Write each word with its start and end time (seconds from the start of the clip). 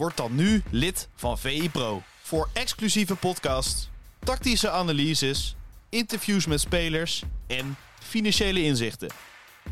Word 0.00 0.16
dan 0.16 0.34
nu 0.34 0.62
lid 0.70 1.08
van 1.14 1.38
VI 1.38 1.70
Pro. 1.70 2.02
Voor 2.22 2.48
exclusieve 2.52 3.14
podcasts, 3.14 3.90
tactische 4.18 4.70
analyses, 4.70 5.56
interviews 5.88 6.46
met 6.46 6.60
spelers 6.60 7.22
en 7.46 7.76
financiële 8.02 8.62
inzichten. 8.62 9.08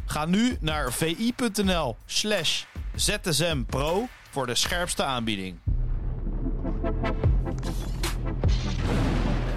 Ga 0.07 0.27
nu 0.27 0.57
naar 0.61 0.93
vi.nl 0.93 1.97
slash 2.07 2.63
zsmpro 2.95 4.09
voor 4.31 4.47
de 4.47 4.55
scherpste 4.55 5.05
aanbieding. 5.05 5.57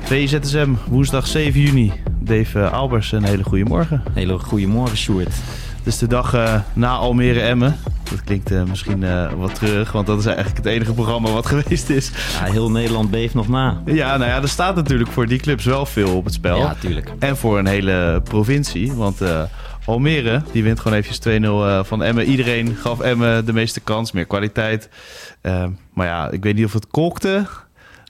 VZSM, 0.02 0.73
woensdag 0.88 1.27
7 1.27 1.61
juni. 1.61 1.91
Dave 2.19 2.59
eh, 2.59 2.73
Albers, 2.73 3.11
een 3.11 3.23
hele 3.23 3.44
goede 3.44 3.66
morgen. 3.66 4.03
Hele 4.13 4.39
goede 4.39 4.67
morgen, 4.67 4.97
Sjoerd. 4.97 5.33
Het 5.77 5.88
is 5.88 5.97
de 5.97 6.08
dag 6.08 6.33
eh, 6.33 6.61
na 6.73 6.95
Almere 6.95 7.41
Emmen. 7.41 7.80
Dat 8.11 8.23
klinkt 8.23 8.51
eh, 8.51 8.63
misschien 8.63 9.03
eh, 9.03 9.31
wat 9.33 9.55
terug, 9.55 9.91
want 9.91 10.07
dat 10.07 10.19
is 10.19 10.25
eigenlijk 10.25 10.57
het 10.57 10.65
enige 10.65 10.93
programma 10.93 11.31
wat 11.31 11.45
geweest 11.53 11.89
is. 11.89 12.11
Ja, 12.39 12.52
heel 12.52 12.71
Nederland 12.71 13.11
beeft 13.11 13.33
nog 13.33 13.47
na. 13.47 13.81
Ja, 13.85 14.17
nou 14.17 14.30
ja, 14.30 14.41
er 14.41 14.49
staat 14.49 14.75
natuurlijk 14.75 15.11
voor 15.11 15.27
die 15.27 15.39
clubs 15.39 15.66
wel 15.66 15.86
veel 15.86 16.16
op 16.16 16.25
het 16.25 16.33
spel. 16.33 16.58
Ja, 16.58 16.75
tuurlijk. 16.80 17.11
En 17.19 17.38
voor 17.38 17.59
een 17.59 17.67
hele 17.67 18.21
provincie, 18.23 18.94
want 18.94 19.21
eh, 19.21 19.44
Almere 19.86 20.41
die 20.52 20.63
wint 20.63 20.80
gewoon 20.80 20.97
eventjes 20.97 21.39
2-0 21.39 21.44
eh, 21.44 21.83
van 21.83 22.03
Emmen. 22.03 22.25
Iedereen 22.25 22.75
gaf 22.75 22.99
Emmen 22.99 23.45
de 23.45 23.53
meeste 23.53 23.80
kans, 23.80 24.11
meer 24.11 24.25
kwaliteit. 24.25 24.89
Eh, 25.41 25.66
maar 25.93 26.08
ja, 26.08 26.30
ik 26.30 26.43
weet 26.43 26.55
niet 26.55 26.66
of 26.66 26.73
het 26.73 26.88
kolkte, 26.88 27.45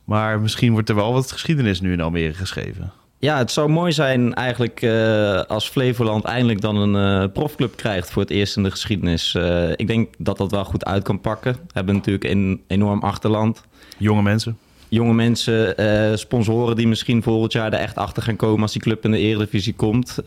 maar 0.05 0.39
misschien 0.39 0.71
wordt 0.71 0.89
er 0.89 0.95
wel 0.95 1.13
wat 1.13 1.31
geschiedenis 1.31 1.81
nu 1.81 1.91
in 1.91 2.01
Almere 2.01 2.33
geschreven. 2.33 2.91
Ja, 3.21 3.37
het 3.37 3.51
zou 3.51 3.69
mooi 3.69 3.91
zijn 3.91 4.33
eigenlijk 4.33 4.81
eh, 4.81 5.41
als 5.41 5.69
Flevoland 5.69 6.23
eindelijk 6.23 6.61
dan 6.61 6.75
een 6.75 7.23
eh, 7.23 7.31
profclub 7.33 7.75
krijgt 7.75 8.11
voor 8.11 8.21
het 8.21 8.31
eerst 8.31 8.57
in 8.57 8.63
de 8.63 8.71
geschiedenis. 8.71 9.35
Eh, 9.35 9.69
ik 9.75 9.87
denk 9.87 10.13
dat 10.17 10.37
dat 10.37 10.51
wel 10.51 10.65
goed 10.65 10.85
uit 10.85 11.03
kan 11.03 11.21
pakken. 11.21 11.53
We 11.53 11.59
hebben 11.73 11.95
natuurlijk 11.95 12.23
een 12.23 12.61
enorm 12.67 13.01
achterland. 13.01 13.63
Jonge 13.97 14.21
mensen. 14.21 14.57
Jonge 14.87 15.13
mensen, 15.13 15.75
sponsoren 16.19 16.75
die 16.75 16.87
misschien 16.87 17.23
volgend 17.23 17.51
jaar 17.53 17.73
er 17.73 17.79
echt 17.79 17.95
achter 17.95 18.23
gaan 18.23 18.35
komen 18.35 18.61
als 18.61 18.71
die 18.71 18.81
club 18.81 19.03
in 19.05 19.11
de 19.11 19.17
Eredivisie 19.17 19.73
komt. 19.73 20.17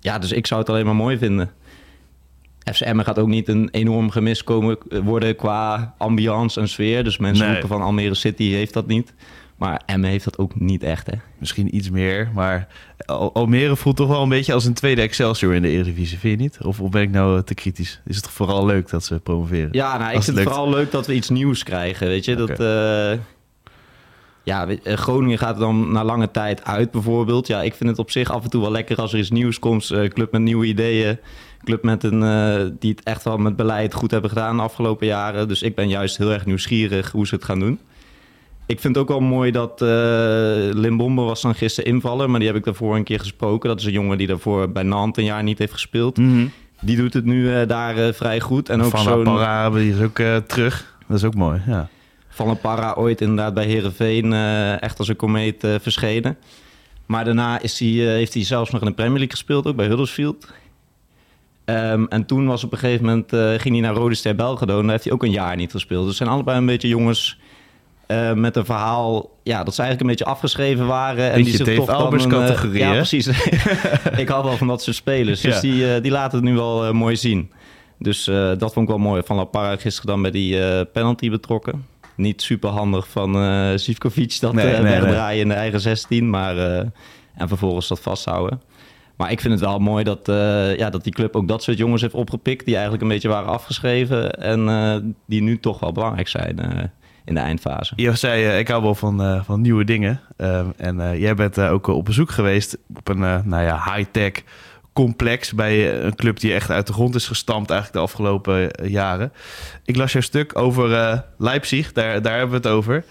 Ja, 0.00 0.18
dus 0.18 0.32
ik 0.32 0.46
zou 0.46 0.60
het 0.60 0.70
alleen 0.70 0.84
maar 0.84 0.94
mooi 0.94 1.18
vinden. 1.18 1.50
FC 2.74 2.80
Emmen 2.80 3.04
gaat 3.04 3.18
ook 3.18 3.28
niet 3.28 3.48
een 3.48 3.68
enorm 3.70 4.10
gemis 4.10 4.44
komen 4.44 4.78
worden 5.04 5.36
qua 5.36 5.94
ambiance 5.98 6.60
en 6.60 6.68
sfeer. 6.68 7.04
Dus 7.04 7.18
mensen 7.18 7.44
Nee. 7.44 7.52
roepen 7.52 7.68
van 7.76 7.82
Almere 7.82 8.14
City 8.14 8.50
heeft 8.50 8.72
dat 8.72 8.86
niet. 8.86 9.14
Maar 9.56 9.82
Emmen 9.86 10.10
heeft 10.10 10.24
dat 10.24 10.38
ook 10.38 10.60
niet 10.60 10.82
echt, 10.82 11.06
hè? 11.06 11.12
Misschien 11.38 11.76
iets 11.76 11.90
meer, 11.90 12.30
maar 12.34 12.66
Al- 13.06 13.32
Almere 13.34 13.76
voelt 13.76 13.96
toch 13.96 14.08
wel 14.08 14.22
een 14.22 14.28
beetje 14.28 14.52
als 14.52 14.64
een 14.64 14.74
tweede 14.74 15.00
Excelsior 15.00 15.54
in 15.54 15.62
de 15.62 15.68
Eredivisie, 15.68 16.18
vind 16.18 16.36
je 16.38 16.42
niet? 16.42 16.58
Of, 16.62 16.80
of 16.80 16.90
ben 16.90 17.02
ik 17.02 17.10
nou 17.10 17.42
te 17.42 17.54
kritisch? 17.54 18.00
Is 18.06 18.14
het 18.14 18.24
toch 18.24 18.32
vooral 18.32 18.66
leuk 18.66 18.88
dat 18.90 19.04
ze 19.04 19.20
promoveren? 19.20 19.68
Ja, 19.72 19.98
nou, 19.98 20.14
ik 20.16 20.22
vind 20.22 20.36
het 20.36 20.46
vooral 20.46 20.68
leuk 20.70 20.90
dat 20.90 21.06
we 21.06 21.14
iets 21.14 21.28
nieuws 21.28 21.62
krijgen, 21.62 22.06
weet 22.06 22.24
je. 22.24 22.34
Dat, 22.36 22.50
eh, 22.60 23.18
ja, 24.42 24.66
eh, 24.68 24.96
Groningen 24.96 25.38
gaat 25.38 25.54
er 25.54 25.60
dan 25.60 25.92
na 25.92 26.04
lange 26.04 26.30
tijd 26.30 26.64
uit 26.64 26.90
bijvoorbeeld. 26.90 27.46
Ja, 27.46 27.62
ik 27.62 27.74
vind 27.74 27.90
het 27.90 27.98
op 27.98 28.10
zich 28.10 28.30
af 28.30 28.44
en 28.44 28.50
toe 28.50 28.62
wel 28.62 28.70
lekker 28.70 28.96
als 28.96 29.12
er 29.12 29.18
iets 29.18 29.30
nieuws 29.30 29.58
komt. 29.58 29.90
eh, 29.90 30.08
club 30.08 30.32
met 30.32 30.40
nieuwe 30.40 30.66
ideeën. 30.66 31.18
Club 31.64 31.82
met 31.82 32.02
een, 32.04 32.76
die 32.78 32.90
het 32.90 33.02
echt 33.02 33.24
wel 33.24 33.36
met 33.38 33.56
beleid 33.56 33.94
goed 33.94 34.10
hebben 34.10 34.30
gedaan 34.30 34.56
de 34.56 34.62
afgelopen 34.62 35.06
jaren. 35.06 35.48
Dus 35.48 35.62
ik 35.62 35.74
ben 35.74 35.88
juist 35.88 36.16
heel 36.16 36.32
erg 36.32 36.46
nieuwsgierig 36.46 37.10
hoe 37.12 37.26
ze 37.26 37.34
het 37.34 37.44
gaan 37.44 37.58
doen. 37.60 37.78
Ik 38.66 38.80
vind 38.80 38.94
het 38.94 39.02
ook 39.02 39.08
wel 39.08 39.20
mooi 39.20 39.50
dat 39.50 39.82
eh 39.82 39.88
Limbombe 40.72 41.22
was 41.22 41.42
dan 41.42 41.54
gisteren 41.54 41.90
invaller. 41.90 42.30
Maar 42.30 42.38
die 42.38 42.48
heb 42.48 42.58
ik 42.58 42.64
daarvoor 42.64 42.96
een 42.96 43.04
keer 43.04 43.18
gesproken. 43.18 43.68
Dat 43.68 43.80
is 43.80 43.86
een 43.86 43.92
jongen 43.92 44.18
die 44.18 44.26
daarvoor 44.26 44.70
bij 44.70 44.82
Nantes 44.82 45.22
een 45.22 45.28
jaar 45.28 45.42
niet 45.42 45.58
heeft 45.58 45.72
gespeeld. 45.72 46.16
Mhm. 46.16 46.46
Die 46.80 46.96
doet 46.96 47.14
het 47.14 47.24
nu 47.24 47.54
eh, 47.54 47.68
daar 47.68 47.96
eh, 47.96 48.12
vrij 48.12 48.40
goed. 48.40 48.68
En 48.68 48.82
ook 48.82 48.90
Van 48.90 49.00
zo'n... 49.00 49.24
Parra, 49.24 49.70
die 49.70 49.92
is 49.92 50.00
ook 50.00 50.46
terug. 50.46 50.96
Dat 51.06 51.16
is 51.16 51.24
ook 51.24 51.34
mooi, 51.34 51.62
ja. 51.66 51.88
Van 52.28 52.48
een 52.48 52.60
para 52.60 52.94
ooit 52.94 53.20
inderdaad 53.20 53.54
bij 53.54 53.66
Herenveen 53.66 54.32
echt 54.80 54.98
als 54.98 55.08
een 55.08 55.16
komeet 55.16 55.66
verschenen. 55.80 56.36
Maar 57.06 57.24
daarna 57.24 57.60
is 57.60 57.78
hij, 57.78 57.88
heeft 57.88 58.34
hij 58.34 58.44
zelfs 58.44 58.70
nog 58.70 58.80
in 58.80 58.86
de 58.86 58.92
Premier 58.92 59.18
League 59.18 59.30
gespeeld, 59.30 59.66
ook 59.66 59.76
bij 59.76 59.86
Huddersfield. 59.86 60.52
Ehm, 61.64 62.04
en 62.08 62.26
toen 62.26 62.46
was 62.46 62.64
op 62.64 62.72
een 62.72 62.78
gegeven 62.78 63.04
moment 63.04 63.60
ging 63.60 63.74
hij 63.74 63.80
naar 63.80 63.94
Rode 63.94 64.14
Ster 64.14 64.34
Belgrado 64.34 64.76
en 64.76 64.82
daar 64.82 64.90
heeft 64.90 65.04
hij 65.04 65.12
ook 65.12 65.22
een 65.22 65.30
jaar 65.30 65.56
niet 65.56 65.70
gespeeld. 65.70 66.06
Dus 66.06 66.16
zijn 66.16 66.28
allebei 66.28 66.58
een 66.58 66.66
beetje 66.66 66.88
jongens 66.88 67.38
eh, 68.06 68.32
met 68.32 68.56
een 68.56 68.64
verhaal 68.64 69.30
ja, 69.42 69.64
dat 69.64 69.74
ze 69.74 69.82
eigenlijk 69.82 70.00
een 70.00 70.16
beetje 70.16 70.32
afgeschreven 70.34 70.86
waren. 70.86 71.24
En 71.30 71.34
Beetje 71.36 71.56
die 71.56 71.64
zich 71.66 71.76
toch 71.76 71.86
dan 71.86 71.96
Albers 71.96 72.24
een, 72.24 72.32
eh, 72.32 72.38
categorie, 72.38 72.78
Ja, 72.78 72.88
hè? 72.90 72.96
precies. 72.96 73.26
ik 74.22 74.28
hou 74.28 74.44
wel 74.44 74.56
van 74.56 74.66
dat 74.66 74.82
soort 74.82 74.96
spelers. 74.96 75.40
Dus 75.40 75.54
Ja. 75.54 75.60
die, 75.60 75.94
eh, 75.94 76.02
die 76.02 76.10
laten 76.10 76.38
het 76.38 76.48
nu 76.48 76.54
wel 76.54 76.94
mooi 76.94 77.16
zien. 77.16 77.52
Dus 77.98 78.24
dat 78.58 78.72
vond 78.72 78.76
ik 78.76 78.88
wel 78.88 78.98
mooi. 78.98 79.22
Van 79.24 79.36
La 79.36 79.44
Parra 79.44 79.76
gisteren 79.76 80.10
dan 80.10 80.22
bij 80.22 80.30
die 80.30 80.84
penalty 80.84 81.30
betrokken. 81.30 81.86
Niet 82.16 82.42
super 82.42 82.70
handig 82.70 83.08
van 83.08 83.36
eh 83.36 83.70
Zivkovic 83.74 84.40
dat 84.40 84.52
Nee, 84.52 84.64
nee, 84.66 84.82
wegdraaien 84.82 85.40
in 85.42 85.48
de 85.48 85.54
eigen 85.54 85.80
16. 85.80 86.30
Maar, 86.30 86.56
en 87.34 87.48
vervolgens 87.48 87.88
dat 87.88 88.00
vasthouden. 88.00 88.60
Maar 89.16 89.30
ik 89.30 89.40
vind 89.40 89.52
het 89.52 89.62
wel 89.62 89.78
mooi 89.78 90.04
dat, 90.04 90.20
ja, 90.78 90.90
dat 90.90 91.04
die 91.04 91.12
club 91.12 91.36
ook 91.36 91.48
dat 91.48 91.62
soort 91.62 91.78
jongens 91.78 92.02
heeft 92.02 92.14
opgepikt. 92.14 92.64
Die 92.64 92.74
eigenlijk 92.74 93.02
een 93.02 93.08
beetje 93.10 93.28
waren 93.28 93.48
afgeschreven. 93.48 94.30
En 94.30 95.16
die 95.26 95.42
nu 95.42 95.60
toch 95.60 95.80
wel 95.80 95.92
belangrijk 95.92 96.28
zijn 96.28 96.58
eh, 96.58 96.84
in 97.26 97.34
de 97.34 97.40
eindfase. 97.40 97.92
Je 97.96 98.14
zei, 98.14 98.44
eh, 98.44 98.58
ik 98.58 98.68
hou 98.68 98.82
wel 98.82 98.94
van, 98.94 99.22
eh, 99.22 99.44
van 99.44 99.60
nieuwe 99.60 99.84
dingen. 99.84 100.20
Ehm, 100.36 100.66
en 100.76 101.00
eh, 101.00 101.20
jij 101.20 101.34
bent 101.34 101.60
ook 101.60 101.86
op 101.86 102.04
bezoek 102.04 102.30
geweest 102.30 102.78
op 102.96 103.08
een 103.08 103.18
nou 103.44 103.62
ja, 103.62 103.94
high-tech 103.94 104.32
complex 104.92 105.52
bij 105.52 106.02
een 106.02 106.14
club 106.14 106.40
die 106.40 106.54
echt 106.54 106.70
uit 106.70 106.86
de 106.86 106.92
grond 106.92 107.14
is 107.14 107.26
gestampt 107.26 107.70
eigenlijk 107.70 108.00
de 108.00 108.12
afgelopen 108.12 108.70
jaren. 108.88 109.32
Ik 109.84 109.96
las 109.96 110.12
jouw 110.12 110.20
stuk 110.20 110.58
over 110.58 111.24
Leipzig, 111.38 111.92
daar, 111.92 112.22
daar 112.22 112.38
hebben 112.38 112.62
we 112.62 112.68
het 112.68 112.76
over. 112.76 113.04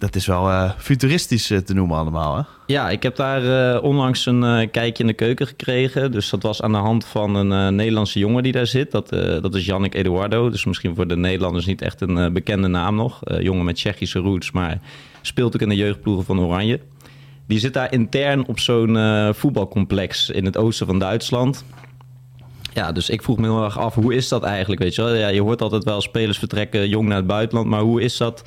Dat 0.00 0.14
is 0.14 0.26
wel 0.26 0.50
eh, 0.50 0.70
futuristisch 0.78 1.50
eh, 1.50 1.58
te 1.58 1.74
noemen 1.74 1.96
allemaal, 1.96 2.36
hè? 2.36 2.42
Ja, 2.66 2.90
ik 2.90 3.02
heb 3.02 3.16
daar 3.16 3.74
eh, 3.74 3.82
onlangs 3.82 4.26
een 4.26 4.70
kijkje 4.70 5.02
in 5.02 5.06
de 5.06 5.14
keuken 5.14 5.46
gekregen. 5.46 6.12
Dus 6.12 6.30
dat 6.30 6.42
was 6.42 6.62
aan 6.62 6.72
de 6.72 6.78
hand 6.78 7.04
van 7.04 7.34
een 7.34 7.74
Nederlandse 7.74 8.18
jongen 8.18 8.42
die 8.42 8.52
daar 8.52 8.66
zit. 8.66 8.90
Dat, 8.90 9.08
dat 9.42 9.54
is 9.54 9.66
Yannick 9.66 9.94
Eduardo. 9.94 10.50
Dus 10.50 10.64
misschien 10.64 10.94
voor 10.94 11.06
de 11.06 11.16
Nederlanders 11.16 11.66
niet 11.66 11.82
echt 11.82 12.00
een 12.00 12.32
bekende 12.32 12.68
naam 12.68 12.94
nog. 12.94 13.20
Jongen 13.40 13.64
met 13.64 13.74
Tsjechische 13.74 14.18
roots, 14.18 14.50
maar 14.50 14.80
speelt 15.22 15.54
ook 15.54 15.60
in 15.60 15.68
de 15.68 15.76
jeugdploegen 15.76 16.24
van 16.24 16.40
Oranje. 16.40 16.80
Die 17.46 17.58
zit 17.58 17.74
daar 17.74 17.92
intern 17.92 18.46
op 18.46 18.58
zo'n 18.58 18.98
voetbalcomplex 19.34 20.30
in 20.30 20.44
het 20.44 20.56
oosten 20.56 20.86
van 20.86 20.98
Duitsland. 20.98 21.64
Ja, 22.74 22.92
dus 22.92 23.10
ik 23.10 23.22
vroeg 23.22 23.38
me 23.38 23.46
heel 23.46 23.64
erg 23.64 23.78
af, 23.78 23.94
hoe 23.94 24.14
is 24.14 24.28
dat 24.28 24.42
eigenlijk? 24.42 24.82
Weet 24.82 24.94
je, 24.94 25.02
wel? 25.02 25.14
Ja, 25.14 25.28
je 25.28 25.42
hoort 25.42 25.62
altijd 25.62 25.84
wel 25.84 26.00
spelers 26.00 26.38
vertrekken 26.38 26.88
jong 26.88 27.08
naar 27.08 27.16
het 27.16 27.26
buitenland, 27.26 27.68
maar 27.68 27.80
hoe 27.80 28.02
is 28.02 28.16
dat 28.16 28.42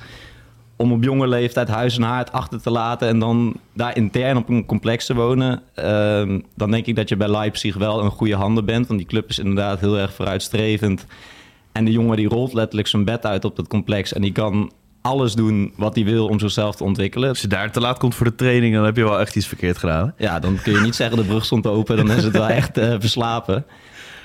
om 0.84 0.92
op 0.92 1.04
jonge 1.04 1.28
leeftijd 1.28 1.68
huis 1.68 1.98
en 1.98 2.04
haard 2.04 2.32
achter 2.32 2.62
te 2.62 2.72
laten 2.72 3.08
en 3.08 3.20
dan 3.20 3.54
daar 3.74 3.96
intern 3.96 4.38
op 4.38 4.50
een 4.50 4.66
complex 4.66 5.06
te 5.06 5.14
wonen? 5.14 5.62
Ehm, 5.76 6.40
dan 6.56 6.72
denk 6.72 6.86
ik 6.86 6.96
dat 6.96 7.10
je 7.10 7.16
bij 7.16 7.30
Leipzig 7.30 7.76
wel 7.76 8.04
een 8.04 8.12
goede 8.12 8.36
handen 8.36 8.66
bent, 8.66 8.88
want 8.88 9.00
die 9.00 9.08
club 9.08 9.30
is 9.30 9.40
inderdaad 9.40 9.80
heel 9.80 9.98
erg 9.98 10.14
vooruitstrevend. 10.14 11.06
En 11.72 11.86
de 11.86 11.92
jongen 11.92 12.18
die 12.18 12.28
rolt 12.28 12.54
letterlijk 12.54 12.88
zijn 12.88 13.06
bed 13.06 13.26
uit 13.26 13.46
op 13.46 13.56
dat 13.56 13.68
complex 13.68 14.14
en 14.14 14.22
die 14.22 14.32
kan 14.32 14.72
alles 15.02 15.34
doen 15.34 15.74
wat 15.76 15.96
hij 15.96 16.04
wil 16.04 16.28
om 16.28 16.40
zichzelf 16.40 16.76
te 16.76 16.84
ontwikkelen. 16.84 17.30
Als 17.30 17.42
je 17.42 17.48
daar 17.48 17.72
te 17.72 17.80
laat 17.80 17.98
komt 17.98 18.16
voor 18.16 18.26
de 18.26 18.36
training, 18.36 18.76
dan 18.76 18.86
heb 18.86 18.96
je 18.96 19.04
wel 19.04 19.20
echt 19.20 19.36
iets 19.36 19.48
verkeerd 19.48 19.78
gedaan. 19.78 20.14
Hè? 20.16 20.26
Ja, 20.26 20.40
dan 20.40 20.60
kun 20.62 20.74
je 20.74 20.80
niet 20.80 20.96
zeggen 20.96 21.18
de 21.18 21.24
brug 21.24 21.46
stond 21.46 21.68
open, 21.68 21.98
dan 21.98 22.12
is 22.12 22.24
het 22.24 22.34
wel 22.34 22.50
echt 22.62 22.78
eh, 22.78 22.96
verslapen. 23.00 23.66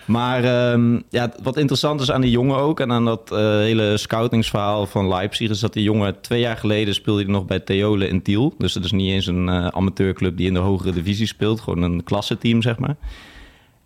Maar 0.09 0.45
ehm, 0.45 1.01
ja, 1.09 1.33
wat 1.43 1.57
interessant 1.57 2.01
is 2.01 2.11
aan 2.11 2.21
die 2.21 2.31
jongen 2.31 2.57
ook 2.57 2.81
en 2.81 2.93
aan 2.93 3.05
dat 3.05 3.33
eh, 3.33 3.39
hele 3.39 3.97
scoutingsverhaal 3.97 4.87
van 4.87 5.09
Leipzig, 5.09 5.51
is 5.51 5.61
dat 5.61 5.73
die 5.73 5.83
jongen 5.83 6.21
twee 6.21 6.41
jaar 6.41 6.57
geleden 6.57 6.95
speelde 6.95 7.23
hij 7.23 7.33
nog 7.33 7.45
bij 7.45 7.61
Theole 7.61 8.09
in 8.09 8.23
Tiel. 8.23 8.55
Dus 8.59 8.73
dat 8.73 8.85
is 8.85 8.93
niet 8.93 9.11
eens 9.11 9.27
een 9.27 9.49
eh, 9.49 9.67
amateurclub 9.67 10.37
die 10.37 10.47
in 10.47 10.55
de 10.55 10.61
hogere 10.61 10.93
divisie 10.93 11.27
speelt, 11.27 11.61
gewoon 11.61 11.83
een 11.83 12.05
klasseteam 12.05 12.63
zeg 12.63 12.79
maar. 12.79 12.97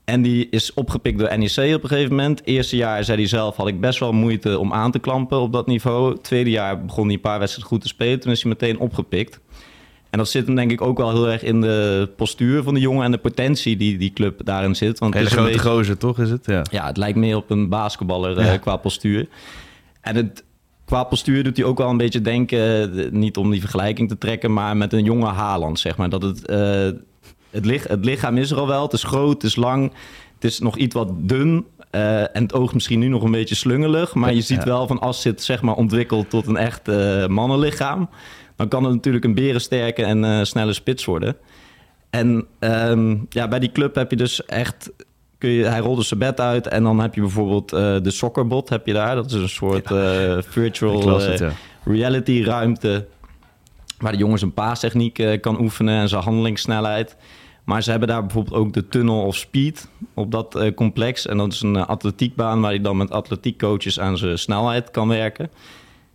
En 0.04 0.22
die 0.22 0.48
is 0.50 0.74
opgepikt 0.74 1.19
door 1.19 1.38
NEC 1.38 1.74
op 1.74 1.82
een 1.82 1.88
gegeven 1.88 2.16
moment. 2.16 2.40
Eerste 2.44 2.76
jaar, 2.76 3.04
zei 3.04 3.19
hij 3.19 3.28
zelf, 3.28 3.56
had 3.56 3.69
ik 3.69 3.80
best 3.80 3.98
wel 3.98 4.12
moeite 4.12 4.58
om 4.58 4.72
aan 4.72 4.90
te 4.90 4.98
klampen 4.98 5.40
op 5.40 5.52
dat 5.52 5.66
niveau. 5.66 6.19
Tweede 6.20 6.50
jaar 6.50 6.84
begon 6.84 7.04
hij 7.04 7.14
een 7.14 7.20
paar 7.20 7.38
wedstrijden 7.38 7.72
goed 7.72 7.82
te 7.82 7.88
spelen. 7.88 8.20
Toen 8.20 8.32
is 8.32 8.42
hij 8.42 8.50
meteen 8.50 8.78
opgepikt. 8.78 9.40
En 10.12 10.18
dat 10.18 10.28
zit 10.28 10.46
hem 10.46 10.54
denk 10.54 10.70
ik 10.70 10.80
ook 10.80 10.98
wel 10.98 11.10
heel 11.10 11.28
erg 11.30 11.42
in 11.42 11.60
de 11.60 12.08
postuur 12.16 12.62
van 12.62 12.74
de 12.74 12.80
jongen 12.80 13.04
en 13.04 13.10
de 13.10 13.18
potentie 13.18 13.76
die 13.76 13.98
die 13.98 14.12
club 14.12 14.40
daarin 14.44 14.74
zit. 14.76 14.98
Want 14.98 15.14
Hele 15.14 15.24
het 15.24 15.32
is 15.34 15.38
een 15.40 15.44
grote 15.46 15.62
beetje- 15.62 15.76
gozer, 15.76 15.98
toch 15.98 16.18
is 16.18 16.30
het? 16.30 16.46
Ja. 16.46 16.62
ja, 16.70 16.86
het 16.86 16.96
lijkt 16.96 17.18
meer 17.18 17.36
op 17.36 17.50
een 17.50 17.68
basketballer 17.68 18.38
eh, 18.38 18.60
qua 18.60 18.76
postuur. 18.76 19.28
En 20.00 20.16
het 20.16 20.44
qua 20.84 21.04
postuur 21.04 21.44
doet 21.44 21.56
hij 21.56 21.66
ook 21.66 21.78
wel 21.78 21.88
een 21.88 21.96
beetje 21.96 22.20
denken, 22.20 22.92
eh, 23.04 23.10
niet 23.10 23.36
om 23.36 23.50
die 23.50 23.60
vergelijking 23.60 24.08
te 24.08 24.18
trekken, 24.18 24.52
maar 24.52 24.76
met 24.76 24.92
een 24.92 25.04
jonge 25.04 25.26
Haaland, 25.26 25.78
zeg 25.78 25.96
maar. 25.96 26.08
Dat 26.08 26.22
het, 26.22 26.46
eh, 26.46 26.88
het, 27.50 27.64
lich, 27.64 27.88
het 27.88 28.04
lichaam 28.04 28.36
is 28.36 28.50
er 28.50 28.58
al 28.58 28.66
wel, 28.66 28.82
het 28.82 28.92
is 28.92 29.04
groot, 29.04 29.32
het 29.32 29.42
is 29.44 29.56
lang, 29.56 29.92
het 30.34 30.44
is 30.44 30.58
nog 30.58 30.76
iets 30.76 30.94
wat 30.94 31.08
dun. 31.16 31.64
en 31.90 32.42
het 32.42 32.54
oog 32.54 32.74
misschien 32.74 32.98
nu 32.98 33.08
nog 33.08 33.22
een 33.22 33.30
beetje 33.30 33.54
slungelig, 33.54 34.14
maar 34.14 34.34
je 34.34 34.40
ziet 34.40 34.58
Ja. 34.58 34.64
wel 34.64 34.86
van 34.86 34.98
als 35.00 35.22
dit 35.22 35.42
zeg 35.42 35.62
maar 35.62 35.74
ontwikkelt 35.74 36.30
tot 36.30 36.46
een 36.46 36.56
echt 36.56 36.86
mannenlichaam, 37.28 38.08
dan 38.62 38.80
kan 38.80 38.84
het 38.84 38.94
natuurlijk 38.94 39.24
een 39.24 39.34
berensterke 39.34 40.04
en 40.04 40.24
eh, 40.24 40.42
snelle 40.42 40.72
spits 40.72 41.04
worden. 41.04 41.36
En 42.10 42.46
ehm, 42.58 43.16
ja, 43.28 43.48
bij 43.48 43.58
die 43.58 43.72
club 43.72 43.94
heb 43.94 44.10
je 44.10 44.16
dus 44.16 44.44
echt. 44.44 44.90
Kun 45.38 45.50
je, 45.50 45.64
hij 45.64 45.78
rolde 45.78 46.02
zijn 46.02 46.20
bed 46.20 46.40
uit 46.40 46.68
en 46.68 46.82
dan 46.82 47.00
heb 47.00 47.14
je 47.14 47.20
bijvoorbeeld 47.20 47.72
eh, 47.72 47.96
de 48.02 48.10
soccerbot 48.10 48.68
heb 48.68 48.86
je 48.86 48.92
daar. 48.92 49.14
Dat 49.14 49.26
is 49.26 49.32
een 49.32 49.48
soort 49.48 49.90
eh, 49.90 50.36
virtual 50.40 51.02
las 51.02 51.26
het, 51.26 51.38
ja. 51.38 51.50
reality 51.84 52.42
ruimte. 52.44 53.06
Waar 53.98 54.12
de 54.12 54.18
jongens 54.18 54.42
een 54.42 54.54
paastechniek 54.54 55.38
kan 55.40 55.60
oefenen 55.60 56.00
en 56.00 56.08
zijn 56.08 56.22
handelingssnelheid. 56.22 57.16
Maar 57.64 57.82
ze 57.82 57.90
hebben 57.90 58.08
daar 58.08 58.22
bijvoorbeeld 58.22 58.56
ook 58.56 58.72
de 58.72 58.88
Tunnel 58.88 59.24
of 59.24 59.36
Speed 59.36 59.88
op 60.14 60.30
dat 60.30 60.72
complex. 60.74 61.26
En 61.26 61.36
dat 61.36 61.52
is 61.52 61.60
een 61.60 61.76
atletiekbaan 61.76 62.60
waar 62.60 62.70
hij 62.70 62.80
dan 62.80 62.96
met 62.96 63.10
atletiekcoaches 63.10 64.00
aan 64.00 64.18
zijn 64.18 64.38
snelheid 64.38 64.90
kan 64.90 65.08
werken. 65.08 65.50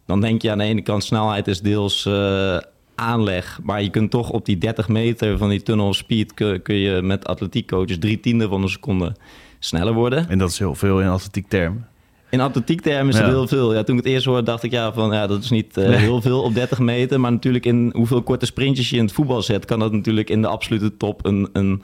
Dan 0.08 0.22
denk 0.22 0.42
je 0.42 0.52
aan 0.52 0.58
de 0.58 0.64
ene 0.64 0.82
kant 0.82 1.04
snelheid 1.04 1.48
is 1.48 1.62
deels 1.62 2.06
eh, 2.06 2.58
aanleg. 2.96 3.60
Maar 3.64 3.82
je 3.84 3.90
kunt 3.90 4.12
toch 4.12 4.30
op 4.30 4.46
die 4.46 4.58
30 4.58 4.88
meter 4.88 5.38
van 5.38 5.50
die 5.50 5.64
Tunnel 5.64 5.94
Speed... 5.94 6.34
kun, 6.34 6.62
kun 6.62 6.76
je 6.76 7.02
met 7.02 7.26
atletiekcoaches 7.28 8.00
drie 8.00 8.20
tiende 8.20 8.48
van 8.48 8.62
een 8.62 8.70
seconde 8.70 9.16
sneller 9.60 9.94
worden. 9.94 10.30
En 10.30 10.38
dat 10.38 10.50
is 10.50 10.60
heel 10.60 10.76
veel 10.76 11.02
in 11.02 11.08
atletiek 11.08 11.48
termen. 11.50 11.88
In 12.30 12.40
atletiektermen 12.42 13.08
is 13.08 13.16
het 13.16 13.26
Ja. 13.26 13.32
heel 13.32 13.48
veel. 13.48 13.74
Ja, 13.74 13.84
toen 13.84 13.98
ik 13.98 14.04
het 14.04 14.14
eerst 14.14 14.26
hoorde, 14.26 14.44
dacht 14.44 14.64
ik 14.64 14.72
ja, 14.72 14.94
van, 14.94 15.12
ja 15.12 15.28
dat 15.28 15.44
is 15.44 15.50
niet 15.50 15.78
eh, 15.78 15.88
Nee. 15.88 15.98
heel 15.98 16.22
veel 16.22 16.42
op 16.42 16.54
30 16.54 16.80
meter. 16.80 17.20
Maar 17.20 17.32
natuurlijk 17.32 17.66
in 17.66 17.90
hoeveel 17.96 18.22
korte 18.24 18.46
sprintjes 18.46 18.90
je 18.90 18.98
in 18.98 19.04
het 19.04 19.14
voetbal 19.14 19.42
zet... 19.42 19.66
kan 19.66 19.80
dat 19.80 19.92
natuurlijk 19.92 20.30
in 20.30 20.42
de 20.42 20.48
absolute 20.48 20.98
top 20.98 21.26
een, 21.26 21.50
een, 21.54 21.84